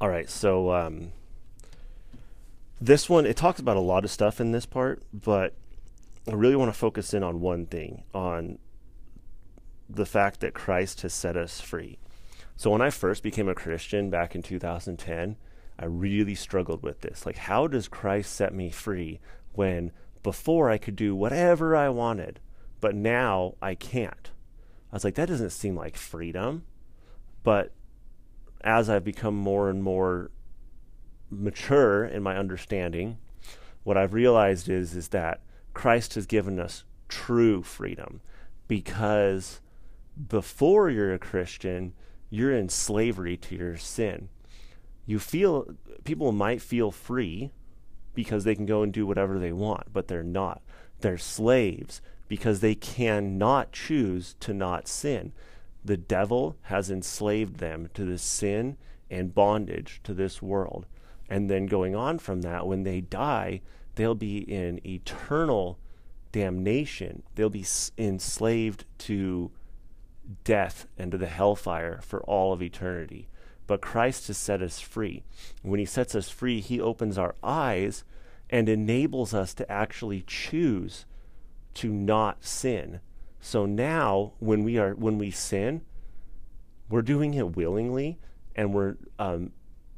All 0.00 0.08
right, 0.08 0.28
so 0.28 0.72
um, 0.72 1.12
this 2.80 3.08
one, 3.08 3.24
it 3.24 3.36
talks 3.36 3.60
about 3.60 3.76
a 3.76 3.80
lot 3.80 4.04
of 4.04 4.10
stuff 4.10 4.40
in 4.40 4.50
this 4.50 4.66
part, 4.66 5.00
but 5.14 5.54
I 6.28 6.32
really 6.32 6.56
want 6.56 6.72
to 6.72 6.78
focus 6.78 7.14
in 7.14 7.22
on 7.22 7.40
one 7.40 7.66
thing 7.66 8.02
on 8.12 8.58
the 9.88 10.06
fact 10.06 10.40
that 10.40 10.54
Christ 10.54 11.02
has 11.02 11.14
set 11.14 11.36
us 11.36 11.60
free. 11.60 11.98
So 12.56 12.70
when 12.70 12.82
I 12.82 12.90
first 12.90 13.22
became 13.22 13.48
a 13.48 13.54
Christian 13.54 14.10
back 14.10 14.34
in 14.34 14.42
2010, 14.42 15.36
I 15.78 15.84
really 15.84 16.34
struggled 16.34 16.82
with 16.82 17.00
this. 17.00 17.26
Like, 17.26 17.36
how 17.36 17.66
does 17.66 17.88
Christ 17.88 18.34
set 18.34 18.54
me 18.54 18.70
free 18.70 19.20
when 19.52 19.92
before 20.22 20.70
I 20.70 20.78
could 20.78 20.96
do 20.96 21.14
whatever 21.14 21.76
I 21.76 21.88
wanted, 21.88 22.40
but 22.80 22.94
now 22.94 23.54
I 23.60 23.74
can't? 23.74 24.30
I 24.90 24.96
was 24.96 25.04
like, 25.04 25.14
that 25.16 25.28
doesn't 25.28 25.50
seem 25.50 25.76
like 25.76 25.96
freedom. 25.96 26.64
But 27.42 27.72
as 28.62 28.88
I've 28.88 29.04
become 29.04 29.36
more 29.36 29.68
and 29.68 29.82
more 29.82 30.30
mature 31.30 32.04
in 32.04 32.22
my 32.22 32.36
understanding, 32.36 33.18
what 33.82 33.96
I've 33.96 34.14
realized 34.14 34.68
is 34.68 34.96
is 34.96 35.08
that 35.08 35.42
Christ 35.74 36.14
has 36.14 36.26
given 36.26 36.58
us 36.58 36.84
true 37.08 37.62
freedom 37.62 38.20
because 38.66 39.60
before 40.28 40.90
you're 40.90 41.12
a 41.12 41.18
Christian, 41.18 41.92
you're 42.30 42.52
in 42.52 42.68
slavery 42.68 43.36
to 43.36 43.54
your 43.54 43.76
sin. 43.76 44.28
You 45.06 45.18
feel 45.18 45.66
people 46.04 46.32
might 46.32 46.60
feel 46.60 46.90
free 46.90 47.52
because 48.14 48.44
they 48.44 48.54
can 48.54 48.66
go 48.66 48.82
and 48.82 48.92
do 48.92 49.06
whatever 49.06 49.38
they 49.38 49.52
want, 49.52 49.92
but 49.92 50.08
they're 50.08 50.22
not. 50.22 50.62
They're 51.00 51.18
slaves 51.18 52.00
because 52.28 52.60
they 52.60 52.74
cannot 52.74 53.72
choose 53.72 54.34
to 54.40 54.52
not 54.52 54.88
sin. 54.88 55.32
The 55.84 55.96
devil 55.96 56.56
has 56.62 56.90
enslaved 56.90 57.58
them 57.58 57.88
to 57.94 58.04
the 58.04 58.18
sin 58.18 58.76
and 59.08 59.34
bondage 59.34 60.00
to 60.02 60.12
this 60.12 60.42
world. 60.42 60.86
And 61.28 61.48
then 61.48 61.66
going 61.66 61.94
on 61.94 62.18
from 62.18 62.42
that, 62.42 62.66
when 62.66 62.82
they 62.82 63.00
die, 63.00 63.60
they'll 63.94 64.14
be 64.14 64.38
in 64.38 64.84
eternal 64.84 65.78
damnation. 66.32 67.22
They'll 67.34 67.50
be 67.50 67.66
enslaved 67.96 68.84
to 68.98 69.50
death 70.44 70.86
and 70.98 71.12
to 71.12 71.18
the 71.18 71.26
hellfire 71.26 72.00
for 72.02 72.20
all 72.22 72.52
of 72.52 72.62
eternity. 72.62 73.28
But 73.66 73.80
Christ 73.80 74.28
has 74.28 74.36
set 74.36 74.62
us 74.62 74.80
free. 74.80 75.24
When 75.62 75.80
he 75.80 75.86
sets 75.86 76.14
us 76.14 76.28
free, 76.28 76.60
he 76.60 76.80
opens 76.80 77.18
our 77.18 77.34
eyes 77.42 78.04
and 78.48 78.68
enables 78.68 79.34
us 79.34 79.54
to 79.54 79.70
actually 79.70 80.22
choose 80.26 81.04
to 81.74 81.92
not 81.92 82.44
sin. 82.44 83.00
So 83.40 83.66
now 83.66 84.32
when 84.38 84.64
we 84.64 84.78
are 84.78 84.94
when 84.94 85.18
we 85.18 85.30
sin, 85.30 85.82
we're 86.88 87.02
doing 87.02 87.34
it 87.34 87.56
willingly 87.56 88.18
and 88.54 88.72
we're 88.72 88.96
um, 89.18 89.52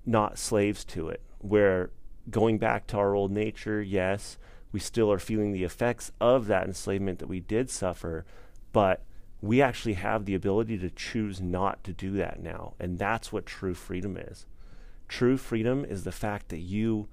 not 0.05 0.39
slaves 0.39 0.85
to 0.87 1.09
it. 1.09 1.23
We're 1.41 1.91
going 2.31 2.59
back 2.59 2.87
to 2.89 2.99
our 2.99 3.15
old 3.15 3.31
nature, 3.31 3.81
yes, 3.81 4.39
we 4.73 4.81
still 4.81 5.11
are 5.11 5.19
feeling 5.19 5.53
the 5.53 5.65
effects 5.65 6.13
of 6.21 6.47
that 6.47 6.67
enslavement 6.67 7.21
that 7.21 7.29
we 7.29 7.41
did 7.41 7.71
suffer, 7.71 8.25
but 8.73 9.03
we 9.41 9.63
actually 9.63 9.95
have 9.95 10.25
the 10.25 10.35
ability 10.35 10.79
to 10.79 10.91
choose 10.91 11.41
not 11.41 11.85
to 11.85 11.93
do 11.93 12.13
that 12.13 12.43
now. 12.43 12.75
And 12.81 12.99
that's 12.99 13.33
what 13.33 13.47
true 13.47 13.75
freedom 13.75 14.17
is. 14.17 14.47
True 15.07 15.37
freedom 15.37 15.85
is 15.85 16.05
the 16.05 16.13
fact 16.13 16.49
that 16.49 16.59
you 16.59 17.09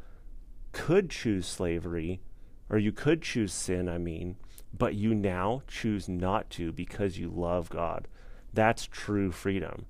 could 0.72 1.10
choose 1.10 1.48
slavery, 1.48 2.22
or 2.70 2.78
you 2.78 2.92
could 2.92 3.22
choose 3.22 3.54
sin, 3.54 3.88
I 3.88 3.98
mean, 3.98 4.38
but 4.78 4.96
you 4.96 5.14
now 5.14 5.62
choose 5.68 6.10
not 6.10 6.50
to 6.52 6.72
because 6.72 7.18
you 7.18 7.30
love 7.30 7.70
God. 7.70 8.08
That's 8.54 8.88
true 8.88 9.32
freedom. 9.32 9.86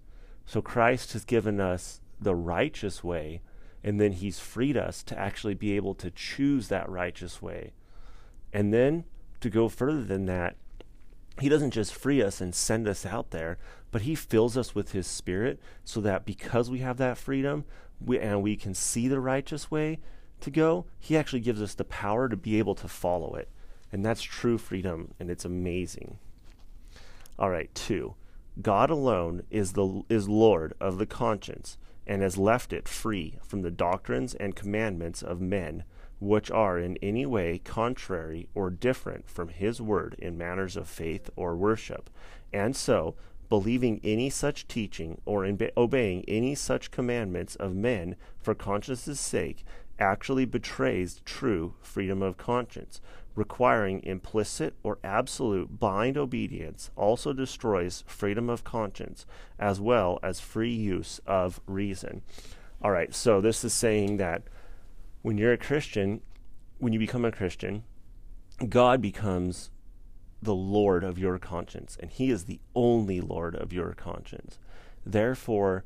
So 0.45 0.61
Christ 0.61 1.13
has 1.13 1.25
given 1.25 1.59
us 1.59 2.01
the 2.19 2.35
righteous 2.35 3.03
way 3.03 3.41
and 3.85 4.01
then 4.01 4.13
he's 4.13 4.39
freed 4.39 4.75
us 4.75 5.03
to 5.03 5.17
actually 5.17 5.53
be 5.53 5.73
able 5.75 5.93
to 5.93 6.09
choose 6.09 6.69
that 6.69 6.89
righteous 6.89 7.39
way. 7.39 7.73
And 8.51 8.73
then 8.73 9.05
to 9.41 9.49
go 9.49 9.69
further 9.69 10.03
than 10.03 10.25
that, 10.25 10.55
he 11.39 11.49
doesn't 11.49 11.71
just 11.71 11.93
free 11.93 12.21
us 12.21 12.39
and 12.41 12.55
send 12.55 12.87
us 12.87 13.05
out 13.05 13.31
there, 13.31 13.57
but 13.91 14.03
he 14.03 14.15
fills 14.15 14.57
us 14.57 14.73
with 14.73 14.91
his 14.91 15.07
spirit 15.07 15.59
so 15.83 16.01
that 16.01 16.25
because 16.25 16.69
we 16.69 16.79
have 16.79 16.97
that 16.97 17.17
freedom 17.17 17.65
we, 18.03 18.19
and 18.19 18.41
we 18.41 18.55
can 18.55 18.73
see 18.73 19.07
the 19.07 19.19
righteous 19.19 19.71
way 19.71 19.99
to 20.41 20.51
go, 20.51 20.85
he 20.99 21.17
actually 21.17 21.39
gives 21.39 21.61
us 21.61 21.73
the 21.73 21.83
power 21.83 22.29
to 22.29 22.37
be 22.37 22.59
able 22.59 22.75
to 22.75 22.87
follow 22.87 23.35
it. 23.35 23.49
And 23.91 24.05
that's 24.05 24.21
true 24.21 24.57
freedom, 24.57 25.13
and 25.19 25.29
it's 25.29 25.45
amazing. 25.45 26.19
All 27.37 27.49
right, 27.49 27.73
two. 27.73 28.15
God 28.61 28.89
alone 28.89 29.43
is 29.49 29.73
the 29.73 30.03
is 30.07 30.29
Lord 30.29 30.73
of 30.79 30.97
the 30.97 31.05
conscience 31.05 31.77
and 32.07 32.21
has 32.21 32.37
left 32.37 32.71
it 32.71 32.87
free 32.87 33.39
from 33.43 33.61
the 33.61 33.71
doctrines 33.71 34.33
and 34.35 34.55
commandments 34.55 35.21
of 35.21 35.41
men, 35.41 35.83
which 36.19 36.49
are 36.51 36.79
in 36.79 36.97
any 37.01 37.25
way 37.25 37.59
contrary 37.63 38.47
or 38.55 38.69
different 38.69 39.29
from 39.29 39.49
his 39.49 39.81
word 39.81 40.15
in 40.19 40.37
matters 40.37 40.77
of 40.77 40.87
faith 40.87 41.29
or 41.35 41.55
worship. 41.55 42.09
And 42.53 42.75
so, 42.75 43.15
believing 43.49 43.99
any 44.03 44.29
such 44.29 44.67
teaching 44.67 45.21
or 45.25 45.45
in 45.45 45.59
obeying 45.77 46.23
any 46.27 46.55
such 46.55 46.91
commandments 46.91 47.55
of 47.55 47.75
men 47.75 48.15
for 48.41 48.55
conscience' 48.55 49.19
sake 49.19 49.63
actually 49.99 50.45
betrays 50.45 51.21
true 51.25 51.75
freedom 51.81 52.21
of 52.21 52.37
conscience, 52.37 53.01
requiring 53.35 54.01
implicit 54.03 54.73
or 54.83 54.97
absolute 55.03 55.79
blind 55.79 56.17
obedience 56.17 56.89
also 56.95 57.33
destroys 57.33 58.03
freedom 58.07 58.49
of 58.49 58.63
conscience 58.63 59.25
as 59.59 59.79
well 59.79 60.19
as 60.23 60.39
free 60.39 60.73
use 60.73 61.19
of 61.25 61.59
reason. 61.67 62.21
All 62.81 62.91
right, 62.91 63.13
so 63.13 63.41
this 63.41 63.63
is 63.63 63.73
saying 63.73 64.17
that 64.17 64.43
when 65.25 65.39
you're 65.39 65.53
a 65.53 65.57
Christian, 65.57 66.21
when 66.77 66.93
you 66.93 66.99
become 66.99 67.25
a 67.25 67.31
Christian, 67.31 67.83
God 68.69 69.01
becomes 69.01 69.71
the 70.39 70.53
Lord 70.53 71.03
of 71.03 71.17
your 71.17 71.39
conscience, 71.39 71.97
and 71.99 72.11
He 72.11 72.29
is 72.29 72.45
the 72.45 72.59
only 72.75 73.21
Lord 73.21 73.55
of 73.55 73.73
your 73.73 73.93
conscience. 73.93 74.59
Therefore, 75.03 75.83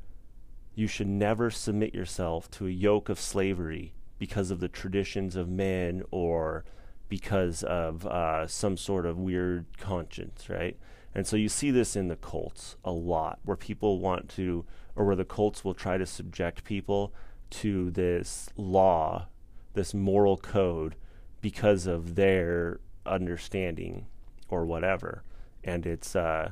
you 0.75 0.87
should 0.87 1.07
never 1.07 1.49
submit 1.49 1.95
yourself 1.95 2.51
to 2.51 2.67
a 2.67 2.69
yoke 2.69 3.07
of 3.07 3.17
slavery 3.17 3.93
because 4.17 4.51
of 4.51 4.59
the 4.59 4.67
traditions 4.67 5.37
of 5.37 5.47
men 5.47 6.03
or 6.11 6.65
because 7.07 7.63
of 7.63 8.05
uh, 8.07 8.45
some 8.45 8.75
sort 8.75 9.05
of 9.05 9.17
weird 9.17 9.67
conscience, 9.77 10.49
right? 10.49 10.75
And 11.15 11.25
so 11.25 11.37
you 11.37 11.47
see 11.47 11.71
this 11.71 11.95
in 11.95 12.09
the 12.09 12.17
cults 12.17 12.75
a 12.83 12.91
lot, 12.91 13.39
where 13.45 13.55
people 13.55 13.99
want 13.99 14.27
to, 14.31 14.65
or 14.97 15.05
where 15.05 15.15
the 15.15 15.23
cults 15.23 15.63
will 15.63 15.73
try 15.73 15.97
to 15.97 16.05
subject 16.05 16.65
people 16.65 17.13
to 17.49 17.89
this 17.91 18.49
law, 18.55 19.27
this 19.73 19.93
moral 19.93 20.37
code, 20.37 20.95
because 21.41 21.87
of 21.87 22.15
their 22.15 22.79
understanding 23.05 24.05
or 24.49 24.65
whatever. 24.65 25.23
And 25.63 25.85
it's, 25.85 26.15
uh, 26.15 26.51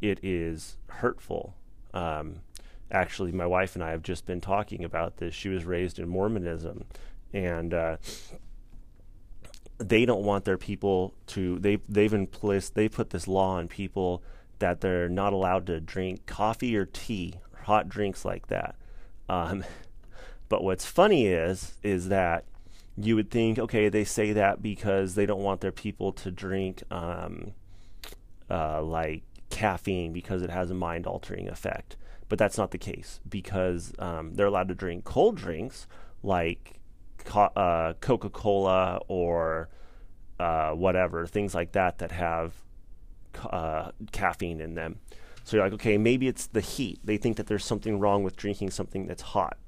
it 0.00 0.18
is 0.22 0.78
hurtful. 0.88 1.54
Um, 1.94 2.40
actually, 2.90 3.32
my 3.32 3.46
wife 3.46 3.74
and 3.74 3.82
I 3.82 3.90
have 3.90 4.02
just 4.02 4.26
been 4.26 4.40
talking 4.40 4.84
about 4.84 5.16
this. 5.16 5.34
She 5.34 5.48
was 5.48 5.64
raised 5.64 5.98
in 5.98 6.08
Mormonism, 6.08 6.84
and 7.32 7.72
uh, 7.72 7.96
they 9.78 10.04
don't 10.04 10.24
want 10.24 10.44
their 10.44 10.58
people 10.58 11.14
to 11.28 11.58
they 11.58 11.76
they've 11.88 12.12
in 12.12 12.28
they 12.74 12.88
put 12.88 13.10
this 13.10 13.26
law 13.26 13.56
on 13.56 13.68
people 13.68 14.22
that 14.58 14.80
they're 14.80 15.08
not 15.08 15.32
allowed 15.32 15.66
to 15.66 15.80
drink 15.80 16.24
coffee 16.26 16.76
or 16.76 16.86
tea 16.86 17.34
hot 17.64 17.88
drinks 17.88 18.24
like 18.24 18.46
that 18.48 18.76
um, 19.28 19.64
but 20.52 20.62
what's 20.62 20.84
funny 20.84 21.26
is 21.26 21.78
is 21.82 22.08
that 22.08 22.44
you 22.96 23.16
would 23.16 23.30
think 23.30 23.58
okay 23.58 23.88
they 23.88 24.04
say 24.04 24.32
that 24.32 24.62
because 24.62 25.14
they 25.14 25.24
don't 25.24 25.42
want 25.42 25.62
their 25.62 25.72
people 25.72 26.12
to 26.12 26.30
drink 26.30 26.82
um, 26.90 27.52
uh, 28.50 28.82
like 28.82 29.22
caffeine 29.48 30.12
because 30.12 30.42
it 30.42 30.50
has 30.50 30.70
a 30.70 30.74
mind 30.74 31.06
altering 31.06 31.48
effect 31.48 31.96
but 32.28 32.38
that's 32.38 32.58
not 32.58 32.70
the 32.70 32.78
case 32.78 33.20
because 33.28 33.92
um, 33.98 34.34
they're 34.34 34.46
allowed 34.46 34.68
to 34.68 34.74
drink 34.74 35.04
cold 35.04 35.36
drinks 35.36 35.86
like 36.22 36.78
co- 37.24 37.52
uh, 37.56 37.94
Coca 37.94 38.30
Cola 38.30 39.00
or 39.08 39.68
uh, 40.38 40.72
whatever, 40.72 41.26
things 41.26 41.54
like 41.54 41.72
that 41.72 41.98
that 41.98 42.12
have 42.12 42.54
uh, 43.50 43.90
caffeine 44.12 44.60
in 44.60 44.74
them. 44.74 44.98
So 45.44 45.56
you're 45.56 45.66
like, 45.66 45.74
okay, 45.74 45.98
maybe 45.98 46.28
it's 46.28 46.46
the 46.46 46.60
heat. 46.60 47.00
They 47.04 47.16
think 47.16 47.36
that 47.36 47.46
there's 47.46 47.64
something 47.64 47.98
wrong 47.98 48.22
with 48.22 48.36
drinking 48.36 48.70
something 48.70 49.06
that's 49.06 49.22
hot. 49.22 49.58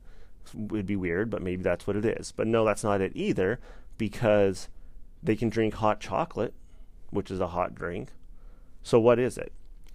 Would 0.53 0.87
be 0.87 0.97
weird, 0.97 1.31
but 1.31 1.43
maybe 1.43 1.63
that's 1.63 1.87
what 1.87 1.97
it 1.97 2.05
is. 2.05 2.33
But 2.33 2.47
no, 2.47 2.65
that's 2.65 2.85
not 2.85 3.01
it 3.01 3.13
either 3.15 3.61
because 3.97 4.69
they 5.23 5.37
can 5.37 5.49
drink 5.49 5.75
hot 5.75 6.01
chocolate, 6.01 6.55
which 7.11 7.31
is 7.31 7.41
a 7.41 7.49
hot 7.49 7.75
drink. 7.75 8.11
So 8.83 9.01
what 9.01 9.19
is 9.19 9.39
it? 9.39 9.53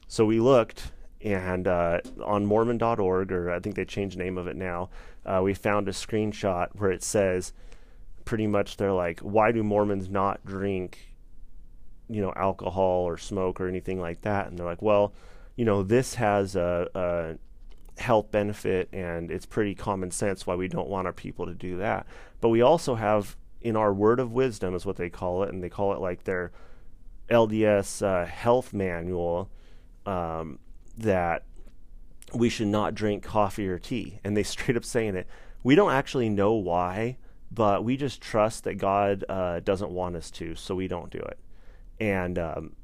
So 0.07 0.25
we 0.25 0.39
looked 0.39 0.91
and 1.21 1.67
uh, 1.67 1.99
on 2.23 2.45
Mormon.org, 2.45 3.31
or 3.31 3.51
I 3.51 3.59
think 3.59 3.75
they 3.75 3.85
changed 3.85 4.17
the 4.17 4.23
name 4.23 4.37
of 4.37 4.47
it 4.47 4.55
now, 4.55 4.89
uh, 5.25 5.41
we 5.43 5.53
found 5.53 5.87
a 5.87 5.91
screenshot 5.91 6.69
where 6.73 6.91
it 6.91 7.03
says 7.03 7.53
pretty 8.25 8.47
much 8.47 8.77
they're 8.77 8.93
like, 8.93 9.19
why 9.19 9.51
do 9.51 9.63
Mormons 9.63 10.09
not 10.09 10.45
drink, 10.45 11.13
you 12.07 12.21
know, 12.21 12.31
alcohol 12.35 13.01
or 13.01 13.17
smoke 13.17 13.59
or 13.59 13.67
anything 13.67 13.99
like 13.99 14.21
that? 14.21 14.47
And 14.47 14.57
they're 14.57 14.65
like, 14.65 14.81
well, 14.81 15.13
you 15.55 15.65
know, 15.65 15.83
this 15.83 16.15
has 16.15 16.55
a, 16.55 16.87
a 16.95 17.37
health 17.99 18.31
benefit 18.31 18.89
and 18.91 19.29
it's 19.29 19.45
pretty 19.45 19.75
common 19.75 20.09
sense 20.11 20.47
why 20.47 20.55
we 20.55 20.67
don't 20.67 20.87
want 20.87 21.05
our 21.07 21.13
people 21.13 21.45
to 21.45 21.53
do 21.53 21.77
that. 21.77 22.07
But 22.41 22.49
we 22.49 22.61
also 22.61 22.95
have 22.95 23.35
in 23.61 23.75
our 23.75 23.93
word 23.93 24.19
of 24.19 24.31
wisdom 24.31 24.73
is 24.73 24.85
what 24.85 24.95
they 24.95 25.09
call 25.09 25.43
it, 25.43 25.53
and 25.53 25.61
they 25.61 25.69
call 25.69 25.93
it 25.93 25.99
like 25.99 26.23
their 26.23 26.51
LDS 27.29 28.01
uh, 28.01 28.25
health 28.25 28.73
manual. 28.73 29.49
Um, 30.05 30.59
that 30.99 31.43
we 32.33 32.49
should 32.49 32.67
not 32.67 32.93
drink 32.93 33.23
coffee 33.23 33.67
or 33.67 33.79
tea. 33.79 34.19
And 34.23 34.37
they 34.37 34.43
straight 34.43 34.77
up 34.77 34.85
saying 34.85 35.15
it. 35.15 35.27
We 35.63 35.75
don't 35.75 35.91
actually 35.91 36.29
know 36.29 36.53
why, 36.53 37.17
but 37.51 37.83
we 37.83 37.97
just 37.97 38.21
trust 38.21 38.63
that 38.65 38.75
God 38.75 39.25
uh, 39.27 39.59
doesn't 39.61 39.91
want 39.91 40.15
us 40.15 40.31
to, 40.31 40.55
so 40.55 40.75
we 40.75 40.87
don't 40.87 41.09
do 41.09 41.19
it. 41.19 41.39
And 41.99 42.39
um, 42.39 42.75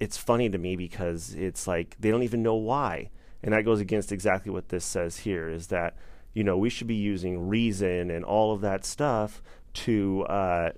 it's 0.00 0.18
funny 0.18 0.50
to 0.50 0.58
me 0.58 0.76
because 0.76 1.34
it's 1.34 1.66
like 1.66 1.96
they 1.98 2.10
don't 2.10 2.22
even 2.22 2.42
know 2.42 2.56
why. 2.56 3.10
And 3.42 3.54
that 3.54 3.64
goes 3.64 3.80
against 3.80 4.12
exactly 4.12 4.52
what 4.52 4.68
this 4.68 4.84
says 4.84 5.18
here 5.18 5.48
is 5.48 5.68
that, 5.68 5.96
you 6.34 6.44
know, 6.44 6.56
we 6.56 6.68
should 6.70 6.86
be 6.86 6.94
using 6.94 7.48
reason 7.48 8.10
and 8.10 8.24
all 8.24 8.52
of 8.52 8.60
that 8.60 8.84
stuff 8.84 9.42
to, 9.72 10.24
uh, 10.24 10.70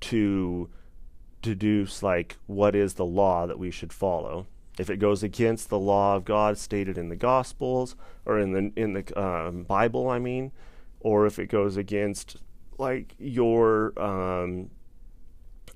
to 0.00 0.70
deduce 1.42 2.02
like 2.02 2.36
what 2.46 2.74
is 2.74 2.94
the 2.94 3.04
law 3.04 3.46
that 3.46 3.58
we 3.58 3.70
should 3.70 3.92
follow. 3.92 4.46
If 4.78 4.88
it 4.88 4.96
goes 4.96 5.22
against 5.22 5.68
the 5.68 5.78
law 5.78 6.16
of 6.16 6.24
God 6.24 6.56
stated 6.56 6.96
in 6.96 7.08
the 7.10 7.16
Gospels 7.16 7.94
or 8.24 8.38
in 8.38 8.52
the 8.52 8.72
in 8.80 8.94
the 8.94 9.20
um, 9.20 9.64
Bible, 9.64 10.08
I 10.08 10.18
mean, 10.18 10.50
or 11.00 11.26
if 11.26 11.38
it 11.38 11.48
goes 11.48 11.76
against 11.76 12.36
like 12.78 13.14
your 13.18 13.92
um, 14.02 14.70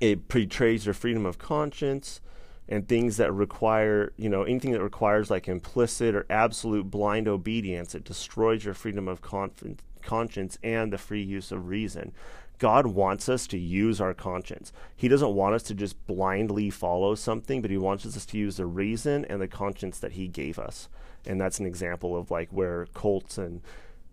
it 0.01 0.29
betrays 0.29 0.87
your 0.87 0.95
freedom 0.95 1.27
of 1.27 1.39
conscience 1.39 2.21
and 2.69 2.89
things 2.89 3.17
that 3.17 3.33
require 3.33 4.13
you 4.17 4.29
know 4.29 4.43
anything 4.43 4.73
that 4.73 4.83
requires 4.83 5.31
like 5.31 5.49
implicit 5.49 6.15
or 6.15 6.27
absolute 6.31 6.91
blind 6.91 7.29
obedience 7.29 7.95
it 7.95 8.05
destroys 8.05 8.65
your 8.65 8.75
freedom 8.75 9.09
of 9.09 9.21
conf- 9.21 9.63
conscience 10.03 10.59
and 10.63 10.93
the 10.93 10.99
free 10.99 11.23
use 11.23 11.53
of 11.53 11.69
reason 11.69 12.13
God 12.59 12.87
wants 12.87 13.29
us 13.29 13.47
to 13.49 13.59
use 13.59 14.01
our 14.01 14.15
conscience. 14.15 14.73
He 14.97 15.09
doesn't 15.09 15.35
want 15.35 15.55
us 15.55 15.63
to 15.65 15.75
just 15.75 16.07
blindly 16.07 16.71
follow 16.71 17.15
something, 17.15 17.61
but 17.61 17.71
He 17.71 17.77
wants 17.77 18.07
us 18.07 18.25
to 18.25 18.39
use 18.39 18.57
the 18.57 18.67
reason 18.67 19.25
and 19.27 19.41
the 19.41 19.49
conscience 19.49 19.99
that 19.99 20.13
He 20.13 20.29
gave 20.29 20.59
us. 20.59 20.89
And 21.27 21.41
that's 21.41 21.59
an 21.59 21.67
example 21.67 22.17
of 22.17 22.31
like 22.31 22.49
where 22.51 22.87
cults 22.95 23.37
and 23.37 23.61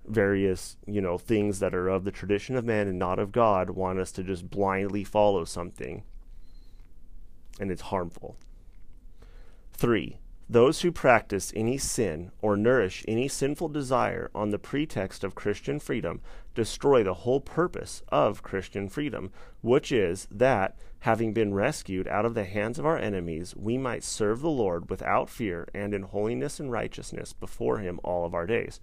various, 0.06 0.76
you 0.86 1.00
know, 1.00 1.18
things 1.18 1.60
that 1.60 1.74
are 1.74 1.88
of 1.88 2.04
the 2.04 2.12
tradition 2.12 2.58
of 2.58 2.66
man 2.66 2.88
and 2.88 3.00
not 3.00 3.20
of 3.20 3.32
God 3.32 3.70
want 3.70 4.00
us 4.00 4.12
to 4.14 4.24
just 4.24 4.50
blindly 4.50 5.04
follow 5.04 5.46
something. 5.46 6.04
And 7.60 7.72
it's 7.72 7.84
harmful. 7.84 8.36
Three, 9.74 10.18
those 10.50 10.82
who 10.82 10.92
practice 10.92 11.54
any 11.56 11.78
sin 11.78 12.32
or 12.42 12.58
nourish 12.58 13.04
any 13.08 13.28
sinful 13.28 13.70
desire 13.70 14.30
on 14.36 14.50
the 14.50 14.60
pretext 14.60 15.24
of 15.24 15.36
Christian 15.36 15.80
freedom 15.80 16.22
destroy 16.54 17.04
the 17.04 17.14
whole 17.14 17.40
purpose 17.40 18.04
of 18.10 18.44
Christian 18.44 18.90
freedom, 18.90 19.32
which 19.62 19.92
is 19.92 20.28
that, 20.30 20.78
having 21.00 21.34
been 21.34 21.54
rescued 21.54 22.08
out 22.08 22.26
of 22.26 22.34
the 22.34 22.46
hands 22.46 22.78
of 22.78 22.86
our 22.86 22.98
enemies, 22.98 23.56
we 23.56 23.78
might 23.78 24.04
serve 24.04 24.42
the 24.42 24.50
Lord 24.50 24.90
without 24.90 25.30
fear 25.30 25.68
and 25.74 25.94
in 25.94 26.04
holiness 26.04 26.60
and 26.60 26.72
righteousness 26.72 27.34
before 27.34 27.80
Him 27.80 28.00
all 28.04 28.26
of 28.26 28.34
our 28.34 28.46
days. 28.46 28.80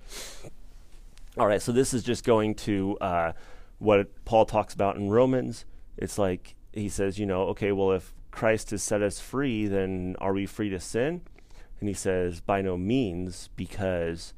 All 1.39 1.47
right, 1.47 1.63
so 1.63 1.73
this 1.73 1.95
is 1.95 2.03
just 2.03 2.25
going 2.25 2.55
to 2.57 2.99
uh, 3.01 3.33
what 3.79 4.25
Paul 4.25 4.45
talks 4.45 4.75
about 4.75 4.97
in 4.97 5.11
Romans. 5.11 5.65
It's 5.97 6.19
like 6.19 6.57
he 6.73 6.89
says, 6.89 7.19
you 7.19 7.27
know, 7.27 7.43
okay, 7.49 7.73
well, 7.73 7.93
if 7.93 8.13
Christ 8.31 8.71
has 8.71 8.83
set 8.83 9.03
us 9.03 9.21
free, 9.21 9.67
then 9.67 10.17
are 10.19 10.33
we 10.33 10.47
free 10.47 10.71
to 10.71 10.81
sin? 10.81 11.23
And 11.81 11.89
he 11.89 11.95
says, 11.95 12.41
by 12.41 12.61
no 12.63 12.77
means, 12.77 13.49
because 13.57 14.35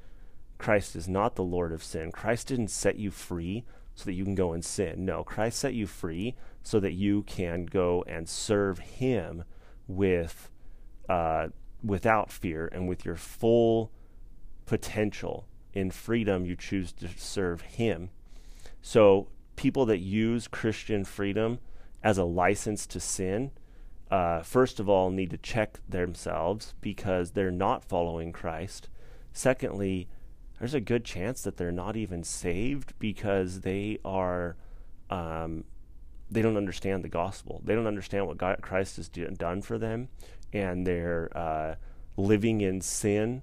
Christ 0.58 0.94
is 0.94 1.08
not 1.08 1.34
the 1.34 1.42
Lord 1.42 1.72
of 1.72 1.82
sin. 1.82 2.12
Christ 2.12 2.48
didn't 2.48 2.68
set 2.68 2.96
you 2.96 3.10
free 3.10 3.64
so 3.94 4.04
that 4.04 4.14
you 4.14 4.24
can 4.24 4.34
go 4.34 4.52
and 4.52 4.64
sin. 4.64 5.04
No, 5.04 5.24
Christ 5.24 5.58
set 5.58 5.74
you 5.74 5.86
free 5.86 6.36
so 6.62 6.78
that 6.80 6.92
you 6.92 7.22
can 7.24 7.66
go 7.66 8.04
and 8.06 8.28
serve 8.28 8.78
Him 8.78 9.44
with, 9.86 10.50
uh, 11.08 11.48
without 11.82 12.30
fear 12.30 12.68
and 12.72 12.88
with 12.88 13.04
your 13.04 13.16
full 13.16 13.90
potential. 14.64 15.48
In 15.74 15.90
freedom, 15.90 16.46
you 16.46 16.54
choose 16.54 16.92
to 16.92 17.08
serve 17.16 17.62
Him. 17.62 18.10
So, 18.80 19.28
people 19.56 19.84
that 19.86 19.98
use 19.98 20.48
Christian 20.48 21.04
freedom 21.04 21.58
as 22.02 22.18
a 22.18 22.24
license 22.24 22.86
to 22.86 23.00
sin 23.00 23.50
uh, 24.12 24.42
first 24.42 24.78
of 24.78 24.90
all, 24.90 25.10
need 25.10 25.30
to 25.30 25.38
check 25.38 25.80
themselves 25.88 26.74
because 26.82 27.30
they're 27.30 27.50
not 27.50 27.82
following 27.82 28.30
Christ. 28.30 28.90
Secondly, 29.32 30.06
there's 30.58 30.74
a 30.74 30.80
good 30.80 31.02
chance 31.02 31.40
that 31.42 31.56
they're 31.56 31.72
not 31.72 31.96
even 31.96 32.22
saved 32.22 32.92
because 32.98 33.62
they 33.62 33.98
are, 34.04 34.56
um, 35.08 35.64
they 36.30 36.42
don't 36.42 36.58
understand 36.58 37.02
the 37.02 37.08
gospel. 37.08 37.62
They 37.64 37.74
don't 37.74 37.86
understand 37.86 38.26
what 38.26 38.36
God, 38.36 38.58
Christ 38.60 38.96
has 38.96 39.08
do, 39.08 39.26
done 39.28 39.62
for 39.62 39.78
them, 39.78 40.08
and 40.52 40.86
they're 40.86 41.30
uh, 41.34 41.76
living 42.18 42.60
in 42.60 42.82
sin, 42.82 43.40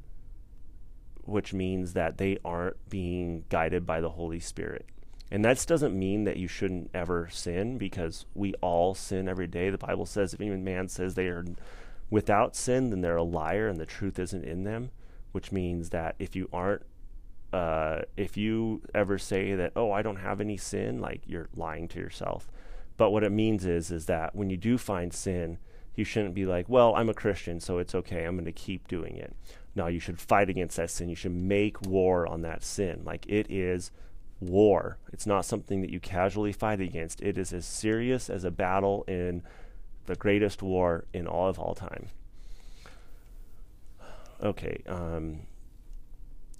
which 1.24 1.52
means 1.52 1.94
that 1.94 2.20
they 2.20 2.38
aren't 2.46 2.78
being 2.92 3.44
guided 3.50 3.88
by 3.88 4.02
the 4.02 4.10
Holy 4.12 4.40
Spirit. 4.40 4.86
And 5.32 5.46
that 5.46 5.64
doesn't 5.68 5.98
mean 5.98 6.24
that 6.24 6.38
you 6.38 6.48
shouldn't 6.48 6.90
ever 6.94 7.30
sin 7.32 7.78
because 7.78 8.26
we 8.34 8.54
all 8.62 8.96
sin 8.96 9.30
every 9.30 9.48
day. 9.48 9.70
The 9.70 9.78
Bible 9.78 10.06
says 10.06 10.34
if 10.34 10.42
any 10.42 10.50
man 10.56 10.88
says 10.88 11.14
they 11.14 11.28
are 11.28 11.46
without 12.10 12.56
sin, 12.56 12.90
then 12.90 13.02
they're 13.02 13.18
a 13.18 13.24
liar 13.24 13.68
and 13.68 13.80
the 13.80 13.86
truth 13.86 14.18
isn't 14.18 14.44
in 14.44 14.64
them, 14.64 14.90
which 15.32 15.52
means 15.52 15.92
that 15.92 16.16
if 16.18 16.36
you 16.36 16.50
aren't 16.52 16.84
uh, 17.52 18.02
if 18.16 18.38
you 18.38 18.82
ever 18.94 19.18
say 19.18 19.56
that, 19.56 19.72
oh, 19.76 19.92
I 19.92 20.02
don't 20.02 20.18
have 20.18 20.40
any 20.40 20.58
sin, 20.58 21.00
like 21.00 21.22
you're 21.26 21.50
lying 21.56 21.88
to 21.90 22.00
yourself. 22.00 22.48
But 22.96 23.12
what 23.12 23.24
it 23.24 23.32
means 23.32 23.66
is, 23.66 23.92
is 23.92 24.06
that 24.06 24.36
when 24.36 24.50
you 24.50 24.58
do 24.58 24.78
find 24.78 25.12
sin, 25.12 25.58
you 25.96 26.04
shouldn't 26.04 26.36
be 26.36 26.46
like, 26.46 26.70
well, 26.70 26.94
I'm 26.96 27.10
a 27.10 27.14
Christian, 27.14 27.60
so 27.60 27.80
it's 27.80 27.96
okay. 27.96 28.26
I'm 28.26 28.36
going 28.36 28.46
to 28.46 28.52
keep 28.52 28.88
doing 28.88 29.16
it. 29.16 29.36
No, 29.76 29.88
you 29.88 30.00
should 30.00 30.20
fight 30.20 30.50
against 30.50 30.78
that 30.78 30.92
sin. 30.92 31.10
You 31.10 31.16
should 31.16 31.34
make 31.34 31.82
war 31.82 32.28
on 32.28 32.42
that 32.42 32.64
sin. 32.64 33.02
Like 33.04 33.26
it 33.28 33.48
is 33.50 33.92
war. 34.40 34.98
It's 35.12 35.26
not 35.28 35.46
something 35.46 35.82
that 35.82 35.90
you 35.90 36.00
casually 36.00 36.52
fight 36.52 36.80
against. 36.80 37.22
It 37.22 37.38
is 37.38 37.54
as 37.54 37.66
serious 37.66 38.30
as 38.30 38.44
a 38.44 38.52
battle 38.52 39.04
in 39.08 39.44
the 40.06 40.16
greatest 40.16 40.62
war 40.62 41.06
in 41.14 41.28
all 41.28 41.50
of 41.50 41.60
all 41.60 41.76
time. 41.76 42.08
Okay, 44.42 44.82
um, 44.88 45.42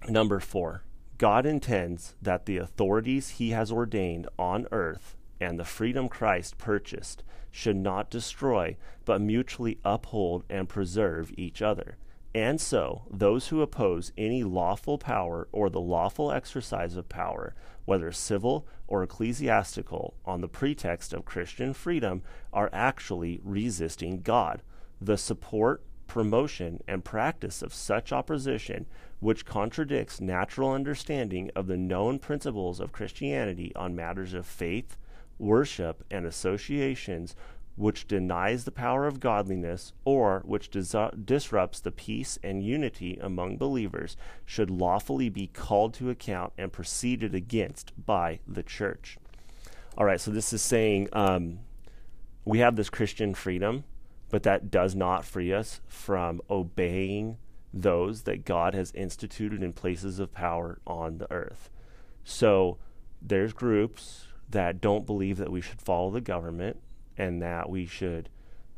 number 0.08 0.40
four. 0.40 0.84
God 1.18 1.46
intends 1.46 2.16
that 2.22 2.46
the 2.46 2.58
authorities 2.58 3.30
he 3.32 3.50
has 3.50 3.72
ordained 3.72 4.28
on 4.38 4.68
earth 4.72 5.16
and 5.42 5.60
the 5.60 5.66
freedom 5.66 6.08
Christ 6.08 6.58
purchased 6.58 7.24
should 7.52 7.76
not 7.76 8.10
destroy, 8.10 8.78
but 9.06 9.22
mutually 9.22 9.80
uphold 9.84 10.44
and 10.50 10.70
preserve 10.70 11.32
each 11.38 11.62
other. 11.62 11.98
And 12.36 12.62
so, 12.62 13.04
those 13.10 13.48
who 13.48 13.62
oppose 13.62 14.12
any 14.16 14.44
lawful 14.44 15.00
power 15.00 15.48
or 15.52 15.70
the 15.70 15.82
lawful 15.82 16.32
exercise 16.32 16.96
of 16.96 17.10
power, 17.10 17.56
whether 17.86 18.12
civil 18.12 18.68
or 18.88 19.02
ecclesiastical, 19.02 20.14
on 20.26 20.42
the 20.42 20.48
pretext 20.48 21.12
of 21.12 21.26
Christian 21.26 21.74
freedom, 21.74 22.22
are 22.54 22.70
actually 22.72 23.40
resisting 23.44 24.22
God. 24.22 24.62
The 25.02 25.18
support, 25.18 25.84
promotion, 26.06 26.82
and 26.88 27.04
practice 27.04 27.64
of 27.64 27.74
such 27.74 28.12
opposition, 28.12 28.86
which 29.20 29.46
contradicts 29.46 30.22
natural 30.22 30.72
understanding 30.72 31.50
of 31.56 31.66
the 31.66 31.78
known 31.78 32.20
principles 32.20 32.80
of 32.80 32.92
Christianity 32.92 33.72
on 33.76 33.96
matters 33.96 34.36
of 34.36 34.46
faith, 34.46 34.98
worship, 35.40 36.04
and 36.12 36.26
associations, 36.26 37.36
which 37.80 38.10
denies 38.10 38.66
the 38.66 38.72
power 38.72 39.08
of 39.08 39.22
godliness 39.22 39.94
or 40.04 40.42
which 40.46 40.70
dis- 40.70 40.94
disrupts 41.24 41.80
the 41.80 41.92
peace 41.92 42.38
and 42.44 42.62
unity 42.62 43.18
among 43.22 43.56
believers 43.56 44.18
should 44.46 44.70
lawfully 44.70 45.30
be 45.30 45.48
called 45.48 45.94
to 45.94 46.10
account 46.10 46.52
and 46.58 46.74
proceeded 46.74 47.34
against 47.34 47.94
by 48.06 48.38
the 48.46 48.62
church. 48.62 49.18
All 49.98 50.06
right, 50.06 50.20
so 50.20 50.30
this 50.30 50.52
is 50.52 50.62
saying 50.62 51.08
um, 51.14 51.60
we 52.44 52.60
have 52.60 52.76
this 52.76 52.90
Christian 52.90 53.34
freedom, 53.34 53.86
but 54.30 54.44
that 54.44 54.70
does 54.70 54.94
not 54.94 55.24
free 55.24 55.54
us 55.54 55.80
from 55.88 56.42
obeying 56.50 57.38
those 57.74 58.24
that 58.24 58.44
God 58.44 58.74
has 58.74 58.92
instituted 58.92 59.64
in 59.64 59.72
places 59.72 60.20
of 60.20 60.34
power 60.34 60.82
on 60.86 61.20
the 61.20 61.32
earth. 61.32 61.70
So 62.26 62.78
there's 63.22 63.54
groups 63.54 64.26
that 64.50 64.82
don't 64.82 65.06
believe 65.06 65.38
that 65.38 65.52
we 65.52 65.62
should 65.62 65.82
follow 65.82 66.12
the 66.12 66.20
government 66.20 66.78
and 67.20 67.42
that 67.42 67.70
we 67.70 67.86
should 67.86 68.30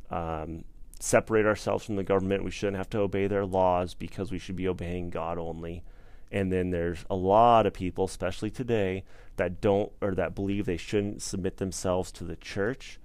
um, 0.09 0.65
separate 0.99 1.45
ourselves 1.45 1.85
from 1.85 1.95
the 1.95 2.03
government. 2.03 2.43
We 2.43 2.51
shouldn't 2.51 2.77
have 2.77 2.89
to 2.89 2.99
obey 2.99 3.27
their 3.27 3.45
laws 3.45 3.93
because 3.93 4.31
we 4.31 4.39
should 4.39 4.55
be 4.57 4.67
obeying 4.67 5.11
God 5.11 5.37
only. 5.37 5.83
And 6.31 6.51
then 6.51 6.71
there's 6.71 7.05
a 7.09 7.15
lot 7.15 7.65
of 7.65 7.73
people, 7.73 8.05
especially 8.05 8.49
today, 8.49 9.03
that 9.35 9.61
don't 9.61 9.91
or 10.01 10.15
that 10.15 10.33
believe 10.33 10.65
they 10.65 10.77
shouldn't 10.77 11.21
submit 11.21 11.57
themselves 11.57 12.11
to 12.13 12.23
the 12.23 12.35
church, 12.35 12.99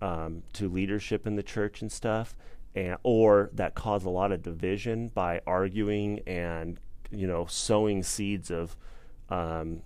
um, 0.00 0.42
to 0.54 0.68
leadership 0.68 1.26
in 1.26 1.36
the 1.36 1.42
church 1.42 1.82
and 1.82 1.92
stuff, 1.92 2.36
and 2.74 2.96
or 3.02 3.50
that 3.52 3.74
cause 3.74 4.04
a 4.04 4.10
lot 4.10 4.32
of 4.32 4.42
division 4.42 5.08
by 5.08 5.40
arguing 5.46 6.20
and 6.26 6.78
you 7.10 7.26
know 7.26 7.46
sowing 7.46 8.02
seeds 8.02 8.50
of 8.50 8.76
um, 9.28 9.82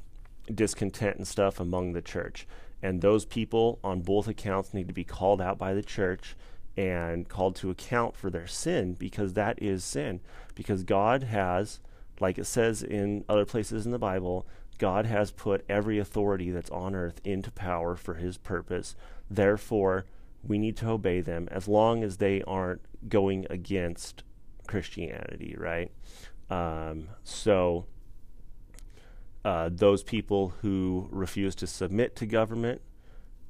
discontent 0.55 1.17
and 1.17 1.27
stuff 1.27 1.61
among 1.61 1.93
the 1.93 2.03
church. 2.03 2.47
And 2.83 3.01
those 3.01 3.25
people 3.25 3.79
on 3.85 4.01
both 4.01 4.27
accounts 4.27 4.75
need 4.75 4.89
to 4.89 4.95
be 4.95 5.05
called 5.05 5.41
out 5.41 5.59
by 5.59 5.73
the 5.73 5.83
church 5.83 6.37
and 6.77 7.29
called 7.29 7.55
to 7.57 7.71
account 7.71 8.17
for 8.17 8.31
their 8.31 8.47
sin 8.47 8.95
because 8.95 9.35
that 9.35 9.63
is 9.63 9.85
sin. 9.85 10.21
Because 10.55 10.83
God 10.85 11.23
has, 11.25 11.81
like 12.19 12.39
it 12.39 12.47
says 12.47 12.83
in 12.83 13.25
other 13.29 13.45
places 13.45 13.87
in 13.87 13.93
the 13.93 13.99
Bible, 13.99 14.47
God 14.79 15.07
has 15.07 15.31
put 15.31 15.65
every 15.69 15.99
authority 15.99 16.51
that's 16.51 16.71
on 16.71 16.95
earth 16.95 17.21
into 17.25 17.53
power 17.53 17.95
for 17.95 18.15
his 18.15 18.37
purpose. 18.37 18.97
Therefore, 19.31 20.07
we 20.43 20.59
need 20.59 20.77
to 20.79 20.91
obey 20.91 21.21
them 21.21 21.49
as 21.51 21.69
long 21.69 22.03
as 22.03 22.17
they 22.17 22.43
aren't 22.43 22.81
going 23.09 23.47
against 23.49 24.25
Christianity, 24.67 25.55
right? 25.57 25.93
Um, 26.51 27.09
so, 27.23 27.87
uh, 29.45 29.71
those 29.73 30.03
people 30.03 30.55
who 30.63 31.09
refuse 31.11 31.55
to 31.57 31.67
submit 31.67 32.15
to 32.17 32.27
government 32.27 32.81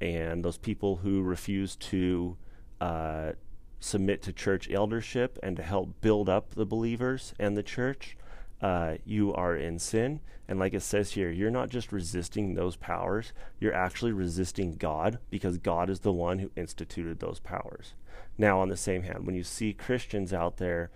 and 0.01 0.45
those 0.45 0.59
people 0.59 0.97
who 0.97 1.23
refuse 1.23 1.77
to 1.77 2.37
uh, 2.81 3.33
submit 3.79 4.23
to 4.23 4.33
church 4.33 4.71
eldership 4.71 5.39
and 5.43 5.57
to 5.57 5.63
help 5.63 6.01
build 6.01 6.29
up 6.29 6.55
the 6.55 6.67
believers 6.67 7.35
and 7.39 7.57
the 7.57 7.63
church, 7.63 8.17
uh, 8.61 8.95
you 9.05 9.35
are 9.35 9.57
in 9.57 9.79
sin. 9.79 10.21
And 10.49 10.59
like 10.59 10.75
it 10.75 10.83
says 10.83 11.13
here, 11.13 11.31
you're 11.31 11.51
not 11.51 11.69
just 11.69 11.93
resisting 11.93 12.55
those 12.55 12.77
powers, 12.77 13.33
you're 13.61 13.75
actually 13.75 14.13
resisting 14.13 14.75
God 14.75 15.19
because 15.31 15.59
God 15.59 15.89
is 15.91 16.01
the 16.01 16.13
one 16.13 16.39
who 16.39 16.51
instituted 16.57 17.21
those 17.21 17.39
powers. 17.39 17.95
Now, 18.39 18.61
on 18.61 18.69
the 18.69 18.77
same 18.77 19.03
hand, 19.03 19.27
when 19.27 19.35
you 19.35 19.45
see 19.45 19.73
Christians 19.73 20.33
out 20.33 20.57
there, 20.57 20.91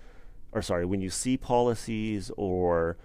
or 0.53 0.63
sorry, 0.63 0.85
when 0.85 1.01
you 1.01 1.11
see 1.11 1.37
policies 1.37 2.31
or 2.37 2.97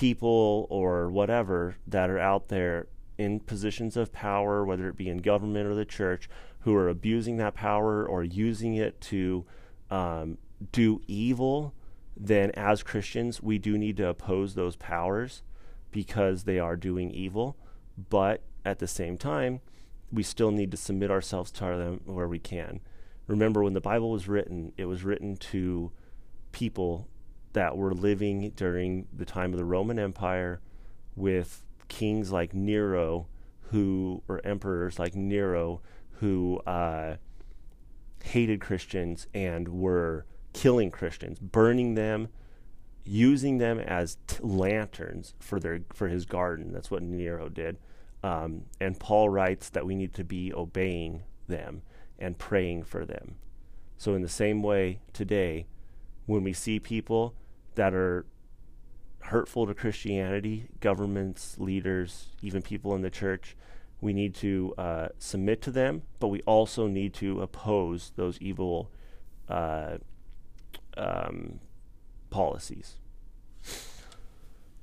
people 0.00 0.66
or 0.70 1.10
whatever 1.10 1.76
that 1.86 2.08
are 2.08 2.18
out 2.18 2.48
there 2.48 2.86
in 3.18 3.38
positions 3.38 3.98
of 3.98 4.10
power, 4.10 4.64
whether 4.64 4.88
it 4.88 4.96
be 4.96 5.10
in 5.10 5.18
government 5.18 5.66
or 5.66 5.74
the 5.74 5.84
church, 5.84 6.26
who 6.60 6.74
are 6.74 6.88
abusing 6.88 7.36
that 7.36 7.54
power 7.54 8.06
or 8.06 8.24
using 8.24 8.74
it 8.76 8.98
to 8.98 9.44
um, 9.90 10.38
do 10.72 11.02
evil, 11.06 11.74
then 12.16 12.50
as 12.52 12.82
Christians, 12.82 13.42
we 13.42 13.58
do 13.58 13.76
need 13.76 13.98
to 13.98 14.08
oppose 14.08 14.54
those 14.54 14.74
powers 14.74 15.42
because 15.90 16.44
they 16.44 16.58
are 16.58 16.76
doing 16.76 17.10
evil. 17.10 17.58
But 18.08 18.40
at 18.64 18.78
the 18.78 18.86
same 18.86 19.18
time, 19.18 19.60
we 20.10 20.22
still 20.22 20.50
need 20.50 20.70
to 20.70 20.78
submit 20.78 21.10
ourselves 21.10 21.50
to 21.52 21.64
them 21.76 22.00
where 22.06 22.28
we 22.28 22.38
can. 22.38 22.80
Remember, 23.26 23.62
when 23.62 23.74
the 23.74 23.82
Bible 23.82 24.10
was 24.10 24.28
written, 24.28 24.72
it 24.78 24.86
was 24.86 25.04
written 25.04 25.36
to 25.36 25.92
people 26.52 27.06
that 27.52 27.76
were 27.76 27.92
living 27.92 28.52
during 28.56 29.06
the 29.12 29.24
time 29.24 29.52
of 29.52 29.58
the 29.58 29.64
Roman 29.64 29.98
Empire 29.98 30.60
with 31.16 31.62
kings 31.88 32.30
like 32.30 32.54
Nero, 32.54 33.26
who, 33.70 34.22
or 34.28 34.40
emperors 34.44 34.98
like 34.98 35.14
Nero, 35.14 35.80
who 36.12 36.58
uh, 36.66 37.16
hated 38.22 38.60
Christians 38.60 39.26
and 39.34 39.68
were 39.68 40.26
killing 40.52 40.90
Christians, 40.90 41.38
burning 41.38 41.94
them, 41.94 42.28
using 43.04 43.58
them 43.58 43.80
as 43.80 44.18
t- 44.26 44.36
lanterns 44.40 45.34
for 45.40 45.58
their 45.58 45.80
for 45.92 46.08
his 46.08 46.26
garden. 46.26 46.72
That's 46.72 46.90
what 46.90 47.02
Nero 47.02 47.48
did. 47.48 47.78
Um, 48.22 48.64
and 48.80 48.98
Paul 48.98 49.30
writes 49.30 49.70
that 49.70 49.86
we 49.86 49.94
need 49.94 50.12
to 50.14 50.24
be 50.24 50.52
obeying 50.52 51.22
them 51.48 51.82
and 52.18 52.38
praying 52.38 52.84
for 52.84 53.04
them. 53.04 53.36
So 53.96 54.14
in 54.14 54.22
the 54.22 54.28
same 54.28 54.62
way 54.62 55.00
today, 55.12 55.66
when 56.30 56.44
we 56.44 56.52
see 56.52 56.78
people 56.78 57.34
that 57.74 57.92
are 57.92 58.24
hurtful 59.22 59.66
to 59.66 59.74
Christianity, 59.74 60.68
governments, 60.78 61.56
leaders, 61.58 62.28
even 62.40 62.62
people 62.62 62.94
in 62.94 63.02
the 63.02 63.10
church, 63.10 63.56
we 64.00 64.12
need 64.12 64.34
to 64.36 64.72
uh, 64.78 65.08
submit 65.18 65.60
to 65.62 65.72
them, 65.72 66.02
but 66.20 66.28
we 66.28 66.40
also 66.42 66.86
need 66.86 67.12
to 67.14 67.42
oppose 67.42 68.12
those 68.14 68.38
evil 68.40 68.92
uh, 69.48 69.98
um, 70.96 71.58
policies. 72.30 72.96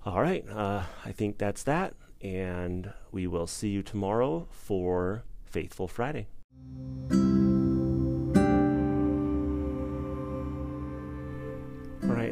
All 0.06 0.22
right, 0.22 0.46
uh, 0.50 0.84
I 1.06 1.12
think 1.14 1.38
that's 1.38 1.64
that, 1.64 1.96
and 2.22 2.92
we 3.12 3.26
will 3.26 3.48
see 3.48 3.70
you 3.70 3.84
tomorrow 3.84 4.48
for 4.52 5.24
Faithful 5.46 5.88
Friday. 5.88 6.28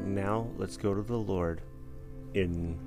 Now 0.06 0.48
let's 0.58 0.78
go 0.78 0.94
to 0.94 1.02
the 1.02 1.18
Lord 1.18 1.62
in 2.36 2.78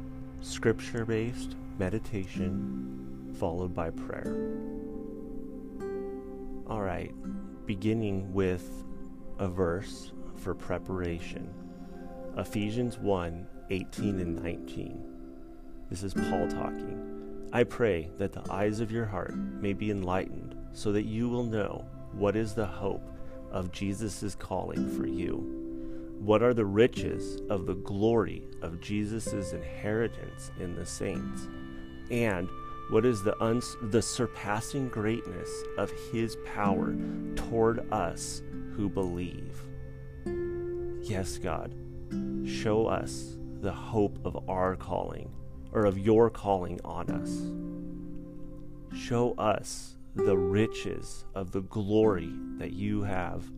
scripture 0.41 1.05
based 1.05 1.57
meditation 1.79 3.35
followed 3.39 3.75
by 3.75 3.91
prayer. 3.91 4.57
All 6.69 6.81
right, 6.83 7.13
beginning 7.67 8.33
with 8.33 8.85
a 9.39 9.49
verse 9.49 10.13
for 10.37 10.55
preparation 10.55 11.53
Ephesians 12.37 12.99
1 12.99 13.47
18 13.71 14.21
and 14.21 14.43
19. 14.43 15.05
This 15.91 16.03
is 16.03 16.15
Paul 16.15 16.49
talking. 16.49 17.49
I 17.53 17.65
pray 17.65 18.11
that 18.19 18.33
the 18.33 18.45
eyes 18.53 18.81
of 18.81 18.93
your 18.93 19.07
heart 19.07 19.35
may 19.35 19.73
be 19.73 19.91
enlightened, 19.91 20.55
so 20.73 20.93
that 20.93 21.05
you 21.05 21.29
will 21.29 21.45
know 21.45 21.85
what 22.13 22.37
is 22.37 22.55
the 22.55 22.67
hope 22.67 23.11
of 23.51 23.73
Jesus' 23.73 24.35
calling 24.35 24.89
for 24.97 25.07
you 25.07 25.58
what 26.19 26.43
are 26.43 26.55
the 26.55 26.65
riches 26.65 27.41
of 27.49 27.67
the 27.67 27.75
glory 27.75 28.43
of 28.63 28.81
Jesus' 28.81 29.53
inheritance 29.53 30.51
in 30.59 30.75
the 30.75 30.85
saints? 30.85 31.49
And 32.11 32.49
what 32.91 33.05
is 33.05 33.23
the, 33.23 33.41
uns- 33.43 33.77
the 33.83 34.03
surpassing 34.03 34.89
greatness 34.89 35.51
of 35.77 35.93
his 36.13 36.37
power 36.45 36.95
toward 37.37 37.91
us 37.93 38.43
who 38.75 38.89
believe? 38.89 39.63
Yes, 41.03 41.39
God, 41.39 41.75
show 42.45 42.87
us 42.87 43.37
the 43.61 43.73
hope 43.73 44.19
of 44.25 44.49
our 44.49 44.77
calling 44.77 45.31
or 45.73 45.85
of 45.85 45.99
your 45.99 46.31
calling 46.31 46.81
on 46.85 47.11
us. 47.11 48.99
Show 48.99 49.35
us 49.35 49.97
the 50.15 50.37
riches 50.37 51.25
of 51.35 51.53
the 51.53 51.63
glory 51.63 52.33
that 52.57 52.73
you 52.73 53.03
have 53.03 53.51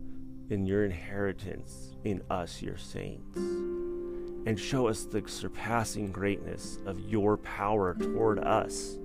in 0.51 0.65
your 0.65 0.83
inheritance 0.85 1.95
in 2.03 2.21
us, 2.29 2.61
your 2.61 2.77
saints. 2.77 3.37
And 3.37 4.59
show 4.59 4.87
us 4.87 5.05
the 5.05 5.23
surpassing 5.25 6.11
greatness 6.11 6.77
of 6.85 6.99
your 6.99 7.37
power 7.37 7.95
toward 7.95 8.39
us 8.39 8.97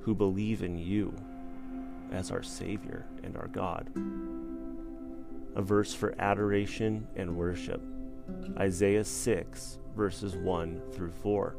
who 0.00 0.14
believe 0.14 0.62
in 0.62 0.78
you 0.78 1.14
as 2.12 2.30
our 2.30 2.42
Savior 2.42 3.06
and 3.22 3.36
our 3.36 3.48
God. 3.48 3.90
A 5.56 5.62
verse 5.62 5.94
for 5.94 6.14
adoration 6.18 7.06
and 7.16 7.36
worship 7.36 7.80
Isaiah 8.58 9.04
6, 9.04 9.78
verses 9.96 10.34
1 10.34 10.82
through 10.92 11.12
4. 11.12 11.56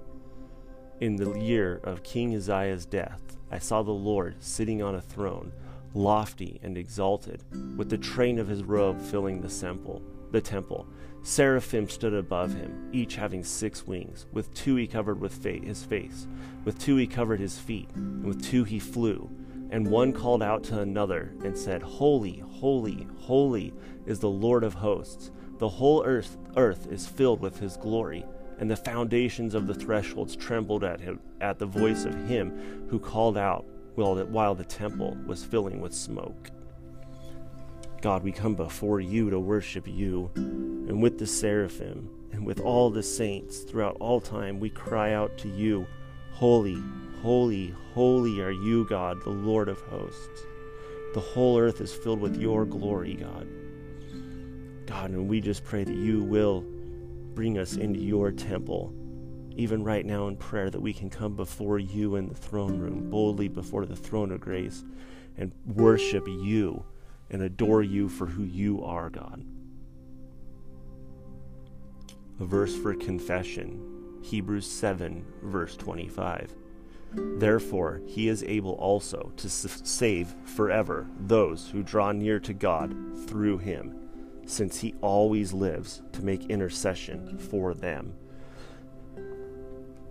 In 1.01 1.15
the 1.15 1.39
year 1.39 1.79
of 1.83 2.03
King 2.03 2.35
Uzziah's 2.35 2.85
death, 2.85 3.21
I 3.51 3.59
saw 3.59 3.83
the 3.83 3.91
Lord 3.91 4.35
sitting 4.39 4.81
on 4.81 4.95
a 4.95 5.01
throne, 5.01 5.51
lofty 5.95 6.59
and 6.61 6.77
exalted, 6.77 7.43
with 7.77 7.89
the 7.89 7.97
train 7.97 8.37
of 8.37 8.47
his 8.47 8.63
robe 8.63 9.01
filling 9.01 9.41
the 9.41 9.49
temple. 9.49 10.01
The 10.31 10.41
temple. 10.41 10.87
Seraphim 11.23 11.89
stood 11.89 12.13
above 12.13 12.53
him, 12.53 12.89
each 12.91 13.15
having 13.15 13.43
six 13.43 13.87
wings. 13.87 14.27
With 14.31 14.53
two 14.53 14.75
he 14.75 14.85
covered 14.85 15.19
with 15.19 15.33
fa- 15.33 15.53
his 15.63 15.83
face, 15.83 16.27
with 16.65 16.77
two 16.77 16.97
he 16.97 17.07
covered 17.07 17.39
his 17.39 17.57
feet, 17.57 17.89
and 17.95 18.25
with 18.25 18.43
two 18.43 18.63
he 18.63 18.79
flew. 18.79 19.29
And 19.71 19.89
one 19.89 20.13
called 20.13 20.43
out 20.43 20.63
to 20.65 20.79
another 20.79 21.33
and 21.43 21.57
said, 21.57 21.81
Holy, 21.81 22.43
holy, 22.51 23.07
holy 23.17 23.73
is 24.05 24.19
the 24.19 24.29
Lord 24.29 24.63
of 24.63 24.75
hosts. 24.75 25.31
The 25.57 25.69
whole 25.69 26.03
earth, 26.05 26.37
earth 26.57 26.87
is 26.91 27.07
filled 27.07 27.39
with 27.39 27.59
his 27.59 27.77
glory 27.77 28.25
and 28.59 28.69
the 28.69 28.75
foundations 28.75 29.53
of 29.53 29.67
the 29.67 29.73
thresholds 29.73 30.35
trembled 30.35 30.83
at 30.83 31.01
him 31.01 31.19
at 31.41 31.59
the 31.59 31.65
voice 31.65 32.05
of 32.05 32.27
him 32.27 32.87
who 32.89 32.99
called 32.99 33.37
out 33.37 33.65
while 33.95 34.15
the, 34.15 34.25
while 34.25 34.55
the 34.55 34.63
temple 34.63 35.17
was 35.25 35.43
filling 35.43 35.81
with 35.81 35.93
smoke. 35.93 36.51
God, 38.01 38.23
we 38.23 38.31
come 38.31 38.55
before 38.55 38.99
you 38.99 39.29
to 39.29 39.39
worship 39.39 39.87
you, 39.87 40.29
and 40.35 41.01
with 41.01 41.17
the 41.17 41.25
seraphim 41.25 42.09
and 42.31 42.45
with 42.45 42.59
all 42.59 42.89
the 42.89 43.01
saints 43.01 43.59
throughout 43.59 43.97
all 43.99 44.21
time, 44.21 44.59
we 44.59 44.69
cry 44.69 45.13
out 45.13 45.37
to 45.39 45.49
you, 45.49 45.87
Holy, 46.33 46.77
holy, 47.21 47.73
holy 47.93 48.41
are 48.41 48.51
you, 48.51 48.85
God, 48.85 49.23
the 49.23 49.29
Lord 49.29 49.69
of 49.69 49.79
hosts. 49.79 50.45
The 51.13 51.21
whole 51.21 51.57
earth 51.57 51.79
is 51.79 51.93
filled 51.93 52.19
with 52.19 52.35
your 52.35 52.65
glory, 52.65 53.13
God. 53.13 53.47
God, 54.85 55.11
and 55.11 55.29
we 55.29 55.39
just 55.39 55.63
pray 55.63 55.85
that 55.85 55.95
you 55.95 56.21
will 56.21 56.65
bring 57.33 57.57
us 57.57 57.77
into 57.77 58.01
your 58.01 58.31
temple, 58.31 58.93
even 59.55 59.83
right 59.83 60.05
now 60.05 60.27
in 60.27 60.37
prayer, 60.37 60.69
that 60.69 60.81
we 60.81 60.93
can 60.93 61.09
come 61.09 61.35
before 61.35 61.79
you 61.79 62.15
in 62.15 62.27
the 62.27 62.35
throne 62.35 62.79
room, 62.79 63.09
boldly 63.09 63.47
before 63.47 63.85
the 63.85 63.95
throne 63.95 64.31
of 64.31 64.41
grace, 64.41 64.83
and 65.37 65.51
worship 65.65 66.27
you 66.27 66.83
and 67.29 67.41
adore 67.41 67.81
you 67.81 68.07
for 68.07 68.25
who 68.25 68.43
you 68.43 68.83
are, 68.83 69.09
God. 69.09 69.45
A 72.39 72.45
verse 72.45 72.75
for 72.75 72.93
confession 72.93 73.91
Hebrews 74.21 74.69
7, 74.69 75.23
verse 75.43 75.77
25. 75.77 76.55
Therefore, 77.13 78.01
he 78.07 78.27
is 78.27 78.43
able 78.43 78.73
also 78.73 79.31
to 79.37 79.49
save 79.49 80.35
forever 80.43 81.07
those 81.19 81.69
who 81.69 81.83
draw 81.83 82.11
near 82.11 82.39
to 82.39 82.53
God 82.53 82.95
through 83.27 83.59
him 83.59 84.05
since 84.45 84.79
he 84.79 84.95
always 85.01 85.53
lives 85.53 86.01
to 86.13 86.23
make 86.23 86.49
intercession 86.49 87.37
for 87.37 87.73
them. 87.73 88.13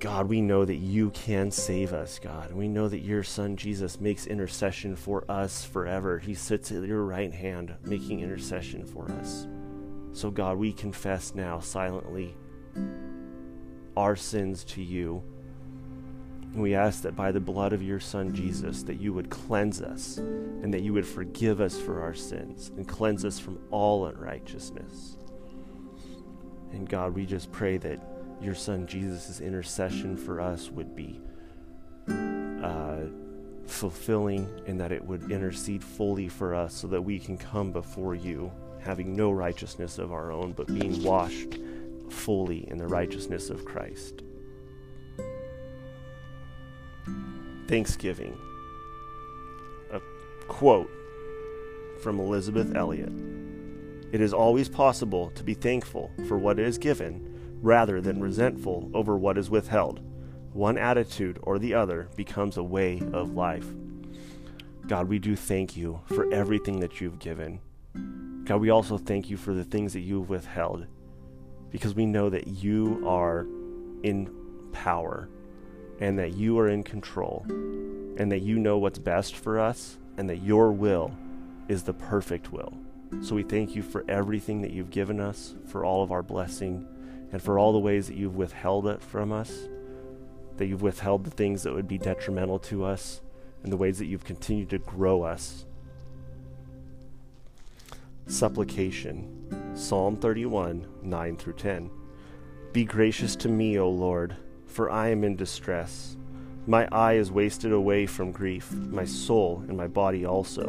God, 0.04 0.28
we 0.28 0.42
know 0.42 0.66
that 0.66 0.76
you 0.76 1.08
can 1.12 1.50
save 1.50 1.94
us, 1.94 2.18
God. 2.18 2.52
We 2.52 2.68
know 2.68 2.88
that 2.88 2.98
your 2.98 3.22
son 3.22 3.56
Jesus 3.56 3.98
makes 3.98 4.26
intercession 4.26 4.96
for 4.96 5.24
us 5.30 5.64
forever. 5.64 6.18
He 6.18 6.34
sits 6.34 6.70
at 6.70 6.82
your 6.82 7.06
right 7.06 7.32
hand 7.32 7.74
making 7.84 8.20
intercession 8.20 8.84
for 8.84 9.10
us. 9.10 9.46
So, 10.12 10.30
God, 10.30 10.58
we 10.58 10.74
confess 10.74 11.34
now 11.34 11.58
silently 11.58 12.36
our 13.96 14.14
sins 14.14 14.62
to 14.64 14.82
you 14.82 15.22
we 16.52 16.74
ask 16.74 17.02
that 17.02 17.16
by 17.16 17.32
the 17.32 17.40
blood 17.40 17.72
of 17.72 17.82
your 17.82 17.98
Son 17.98 18.34
Jesus, 18.34 18.82
that 18.82 19.00
you 19.00 19.14
would 19.14 19.30
cleanse 19.30 19.80
us 19.80 20.18
and 20.18 20.72
that 20.74 20.82
you 20.82 20.92
would 20.92 21.06
forgive 21.06 21.62
us 21.62 21.80
for 21.80 22.02
our 22.02 22.14
sins 22.14 22.70
and 22.76 22.86
cleanse 22.86 23.24
us 23.24 23.38
from 23.38 23.58
all 23.70 24.06
unrighteousness. 24.06 25.16
And 26.72 26.86
God, 26.86 27.14
we 27.14 27.24
just 27.24 27.50
pray 27.50 27.78
that 27.78 28.13
your 28.40 28.54
Son 28.54 28.86
Jesus' 28.86 29.40
intercession 29.40 30.16
for 30.16 30.40
us 30.40 30.70
would 30.70 30.94
be 30.94 31.20
uh, 32.08 33.06
fulfilling 33.66 34.48
and 34.66 34.80
that 34.80 34.92
it 34.92 35.04
would 35.04 35.30
intercede 35.30 35.82
fully 35.82 36.28
for 36.28 36.54
us 36.54 36.74
so 36.74 36.86
that 36.88 37.02
we 37.02 37.18
can 37.18 37.36
come 37.36 37.72
before 37.72 38.14
you 38.14 38.52
having 38.80 39.16
no 39.16 39.30
righteousness 39.30 39.98
of 39.98 40.12
our 40.12 40.30
own, 40.30 40.52
but 40.52 40.66
being 40.66 41.02
washed 41.02 41.58
fully 42.10 42.68
in 42.70 42.76
the 42.78 42.86
righteousness 42.86 43.48
of 43.48 43.64
Christ. 43.64 44.22
Thanksgiving. 47.66 48.36
A 49.92 50.00
quote 50.48 50.90
from 52.02 52.20
Elisabeth 52.20 52.76
Elliot 52.76 53.12
It 54.12 54.20
is 54.20 54.34
always 54.34 54.68
possible 54.68 55.30
to 55.30 55.42
be 55.42 55.54
thankful 55.54 56.10
for 56.28 56.36
what 56.36 56.58
is 56.58 56.76
given 56.76 57.33
rather 57.64 57.98
than 57.98 58.20
resentful 58.20 58.90
over 58.92 59.16
what 59.16 59.38
is 59.38 59.48
withheld. 59.48 59.98
One 60.52 60.76
attitude 60.76 61.38
or 61.42 61.58
the 61.58 61.72
other 61.72 62.10
becomes 62.14 62.58
a 62.58 62.62
way 62.62 63.00
of 63.12 63.34
life. 63.34 63.66
God, 64.86 65.08
we 65.08 65.18
do 65.18 65.34
thank 65.34 65.74
you 65.74 66.00
for 66.04 66.30
everything 66.30 66.80
that 66.80 67.00
you've 67.00 67.18
given. 67.18 67.60
God, 68.44 68.60
we 68.60 68.68
also 68.68 68.98
thank 68.98 69.30
you 69.30 69.38
for 69.38 69.54
the 69.54 69.64
things 69.64 69.94
that 69.94 70.00
you've 70.00 70.28
withheld 70.28 70.86
because 71.70 71.94
we 71.94 72.04
know 72.04 72.28
that 72.28 72.46
you 72.46 73.02
are 73.08 73.46
in 74.02 74.30
power 74.72 75.30
and 76.00 76.18
that 76.18 76.34
you 76.34 76.58
are 76.58 76.68
in 76.68 76.82
control, 76.82 77.46
and 77.48 78.30
that 78.30 78.42
you 78.42 78.58
know 78.58 78.76
what's 78.78 78.98
best 78.98 79.36
for 79.36 79.60
us, 79.60 79.96
and 80.18 80.28
that 80.28 80.42
your 80.42 80.72
will 80.72 81.16
is 81.68 81.84
the 81.84 81.94
perfect 81.94 82.52
will. 82.52 82.72
So 83.22 83.36
we 83.36 83.44
thank 83.44 83.74
you 83.74 83.82
for 83.82 84.04
everything 84.08 84.60
that 84.62 84.72
you've 84.72 84.90
given 84.90 85.20
us, 85.20 85.54
for 85.66 85.84
all 85.84 86.02
of 86.02 86.10
our 86.10 86.22
blessing, 86.22 86.86
and 87.34 87.42
for 87.42 87.58
all 87.58 87.72
the 87.72 87.78
ways 87.80 88.06
that 88.06 88.16
you've 88.16 88.36
withheld 88.36 88.86
it 88.86 89.02
from 89.02 89.32
us, 89.32 89.68
that 90.56 90.66
you've 90.66 90.82
withheld 90.82 91.24
the 91.24 91.30
things 91.30 91.64
that 91.64 91.74
would 91.74 91.88
be 91.88 91.98
detrimental 91.98 92.60
to 92.60 92.84
us, 92.84 93.20
and 93.64 93.72
the 93.72 93.76
ways 93.76 93.98
that 93.98 94.06
you've 94.06 94.22
continued 94.22 94.70
to 94.70 94.78
grow 94.78 95.24
us. 95.24 95.66
Supplication 98.28 99.74
Psalm 99.74 100.16
31 100.16 100.86
9 101.02 101.36
through 101.36 101.52
10. 101.54 101.90
Be 102.72 102.84
gracious 102.84 103.34
to 103.36 103.48
me, 103.48 103.78
O 103.78 103.90
Lord 103.90 104.36
for 104.74 104.90
I 104.90 105.08
am 105.10 105.22
in 105.22 105.36
distress. 105.36 106.16
My 106.66 106.88
eye 106.90 107.12
is 107.12 107.30
wasted 107.30 107.72
away 107.72 108.06
from 108.06 108.32
grief, 108.32 108.72
my 108.72 109.04
soul 109.04 109.62
and 109.68 109.76
my 109.76 109.86
body 109.86 110.26
also. 110.26 110.64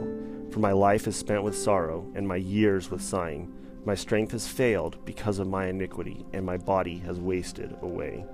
For 0.51 0.59
my 0.59 0.73
life 0.73 1.07
is 1.07 1.15
spent 1.15 1.41
with 1.41 1.57
sorrow, 1.57 2.05
and 2.13 2.27
my 2.27 2.35
years 2.35 2.91
with 2.91 3.01
sighing. 3.01 3.51
My 3.85 3.93
strength 3.95 4.31
has 4.31 4.47
failed 4.47 4.97
because 5.05 5.37
of 5.39 5.47
my 5.47 5.67
iniquity, 5.67 6.25
and 6.33 6.45
my 6.45 6.57
body 6.57 6.97
has 6.99 7.19
wasted 7.19 7.77
away. 7.81 8.25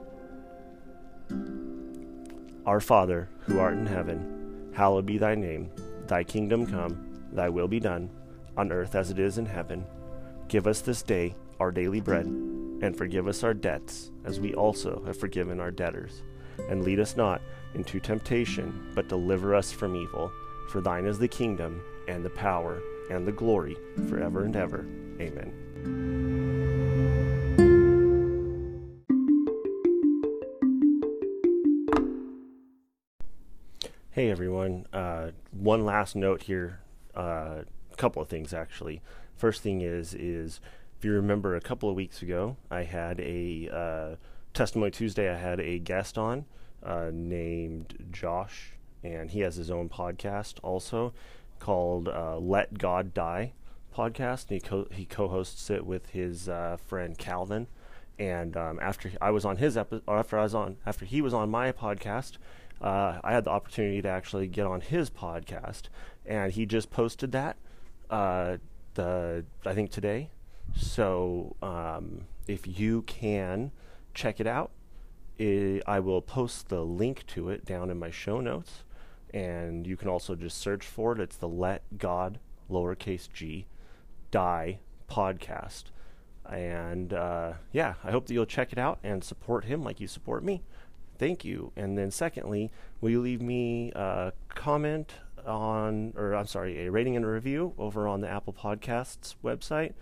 Our 2.66 2.80
Father, 2.80 3.30
who 3.42 3.60
art 3.60 3.74
in 3.74 3.86
heaven, 3.86 4.72
hallowed 4.74 5.06
be 5.06 5.18
thy 5.18 5.36
name. 5.36 5.70
Thy 6.08 6.24
kingdom 6.24 6.66
come, 6.66 7.28
thy 7.34 7.50
will 7.50 7.68
be 7.68 7.80
done, 7.80 8.10
on 8.56 8.72
earth 8.72 8.96
as 8.96 9.12
it 9.12 9.20
is 9.20 9.38
in 9.38 9.46
heaven. 9.46 9.86
Give 10.48 10.68
us 10.68 10.82
this 10.82 11.04
day 11.04 11.36
our 11.60 11.72
daily 11.72 12.00
bread 12.02 12.26
and 12.82 12.98
forgive 12.98 13.28
us 13.28 13.44
our 13.44 13.54
debts, 13.54 14.12
as 14.26 14.40
we 14.40 14.54
also 14.54 15.04
have 15.06 15.18
forgiven 15.18 15.60
our 15.60 15.72
debtors. 15.72 16.24
And 16.70 16.84
lead 16.84 17.00
us 17.00 17.16
not 17.16 17.42
into 17.76 18.00
temptation, 18.00 18.92
but 18.96 19.08
deliver 19.08 19.56
us 19.56 19.72
from 19.72 19.96
evil. 19.96 20.32
For 20.70 20.82
thine 20.82 21.06
is 21.06 21.20
the 21.20 21.28
kingdom, 21.28 21.82
and 22.08 22.26
the 22.26 22.30
power, 22.32 22.82
and 23.12 23.28
the 23.28 23.32
glory, 23.32 23.78
forever 24.08 24.46
and 24.46 24.56
ever. 24.56 24.86
Amen. 25.20 25.52
Hey 34.12 34.30
everyone, 34.30 34.86
uh, 34.94 35.32
one 35.52 35.86
last 35.86 36.16
note 36.16 36.44
here. 36.44 36.80
A 37.14 37.20
uh, 37.20 37.64
couple 37.98 38.22
of 38.22 38.30
things 38.30 38.54
actually. 38.54 39.02
First 39.36 39.62
thing 39.62 39.82
is 39.82 40.14
is 40.14 40.62
if 40.98 41.06
you 41.06 41.12
remember 41.12 41.56
a 41.56 41.62
couple 41.62 41.90
of 41.90 41.96
weeks 41.96 42.22
ago, 42.22 42.56
I 42.70 42.84
had 42.84 43.20
a 43.20 43.70
uh, 43.72 44.16
Testimony 44.54 44.92
Tuesday, 44.92 45.30
I 45.30 45.38
had 45.38 45.60
a 45.60 45.80
guest 45.80 46.18
on 46.18 46.46
uh, 46.84 47.10
named 47.12 48.08
Josh, 48.12 48.74
and 49.04 49.32
he 49.32 49.42
has 49.42 49.56
his 49.56 49.72
own 49.72 49.90
podcast 49.90 50.56
also 50.62 51.14
called 51.62 52.10
uh, 52.10 52.38
Let 52.38 52.78
God 52.78 53.14
Die 53.14 53.54
podcast. 53.96 54.50
And 54.50 54.56
he, 54.56 54.60
co- 54.60 54.88
he 54.92 55.06
co 55.06 55.28
hosts 55.28 55.70
it 55.70 55.86
with 55.86 56.10
his 56.10 56.50
uh, 56.50 56.78
friend 56.86 57.18
Calvin. 57.18 57.68
And 58.20 58.58
um, 58.58 58.80
after 58.82 59.12
I 59.22 59.32
was 59.32 59.46
on 59.46 59.58
his 59.58 59.78
or 59.78 60.18
after 60.18 60.38
I 60.38 60.44
was 60.44 60.54
on, 60.54 60.78
after 60.86 61.06
he 61.06 61.22
was 61.22 61.34
on 61.34 61.50
my 61.50 61.72
podcast, 61.72 62.38
uh, 62.82 63.20
I 63.24 63.32
had 63.32 63.46
the 63.46 63.52
opportunity 63.52 64.02
to 64.02 64.10
actually 64.10 64.48
get 64.48 64.66
on 64.66 64.82
his 64.82 65.10
podcast, 65.10 65.84
and 66.26 66.52
he 66.52 66.66
just 66.66 66.90
posted 66.90 67.32
that 67.32 67.58
uh, 68.10 68.58
the 68.96 69.46
I 69.66 69.74
think 69.74 69.92
today. 69.92 70.30
So 70.76 71.56
um, 71.62 72.26
if 72.48 72.80
you 72.80 73.04
can 73.04 73.72
check 74.14 74.40
it 74.40 74.48
out, 74.48 74.72
it, 75.38 75.84
I 75.88 76.00
will 76.00 76.22
post 76.22 76.70
the 76.70 76.84
link 76.84 77.26
to 77.28 77.50
it 77.50 77.66
down 77.66 77.90
in 77.90 78.00
my 78.00 78.10
show 78.12 78.40
notes, 78.40 78.84
and 79.34 79.88
you 79.88 79.98
can 79.98 80.10
also 80.10 80.36
just 80.36 80.58
search 80.58 80.86
for 80.86 81.14
it. 81.14 81.20
It's 81.20 81.38
the 81.38 81.48
Let 81.48 81.84
God 81.98 82.40
lowercase 82.70 83.32
G 83.32 83.66
Die 84.32 84.80
podcast. 85.10 85.86
And 86.50 87.14
uh, 87.14 87.54
yeah, 87.72 87.96
I 88.04 88.12
hope 88.12 88.28
that 88.28 88.34
you'll 88.34 88.46
check 88.46 88.72
it 88.72 88.78
out 88.78 89.00
and 89.04 89.24
support 89.24 89.66
him 89.66 89.84
like 89.84 90.00
you 90.00 90.08
support 90.08 90.44
me. 90.44 90.64
Thank 91.18 91.46
you. 91.46 91.72
And 91.76 91.98
then, 91.98 92.10
secondly, 92.10 92.72
will 93.00 93.12
you 93.12 93.22
leave 93.22 93.42
me 93.42 93.92
a 93.96 94.34
comment 94.50 95.14
on, 95.46 96.14
or 96.18 96.34
I'm 96.34 96.48
sorry, 96.48 96.86
a 96.86 96.92
rating 96.92 97.16
and 97.16 97.24
a 97.24 97.28
review 97.28 97.74
over 97.78 98.08
on 98.08 98.22
the 98.22 98.28
Apple 98.28 98.54
Podcasts 98.54 99.36
website? 99.44 99.94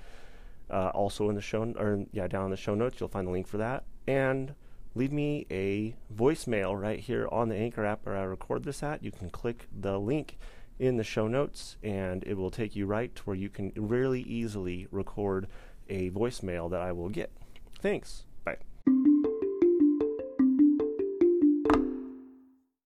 Uh, 0.71 0.91
also 0.93 1.29
in 1.29 1.35
the 1.35 1.41
show, 1.41 1.63
or 1.77 2.05
yeah, 2.11 2.27
down 2.27 2.45
in 2.45 2.51
the 2.51 2.57
show 2.57 2.75
notes, 2.75 2.99
you'll 2.99 3.09
find 3.09 3.27
the 3.27 3.31
link 3.31 3.47
for 3.47 3.57
that. 3.57 3.83
And 4.07 4.53
leave 4.99 5.13
me 5.13 5.45
a 5.49 5.95
voicemail 6.13 6.77
right 6.77 6.99
here 6.99 7.25
on 7.31 7.47
the 7.47 7.55
Anchor 7.55 7.85
app 7.85 8.05
where 8.05 8.17
I 8.17 8.23
record 8.23 8.65
this 8.65 8.83
at. 8.83 9.01
You 9.01 9.13
can 9.13 9.29
click 9.29 9.65
the 9.71 9.97
link 9.97 10.37
in 10.77 10.97
the 10.97 11.05
show 11.05 11.25
notes, 11.25 11.77
and 11.81 12.21
it 12.27 12.33
will 12.33 12.51
take 12.51 12.75
you 12.75 12.85
right 12.85 13.15
to 13.15 13.23
where 13.23 13.35
you 13.35 13.47
can 13.47 13.71
really 13.77 14.21
easily 14.23 14.87
record 14.91 15.47
a 15.87 16.09
voicemail 16.09 16.69
that 16.71 16.81
I 16.81 16.91
will 16.91 17.07
get. 17.07 17.31
Thanks. 17.81 18.25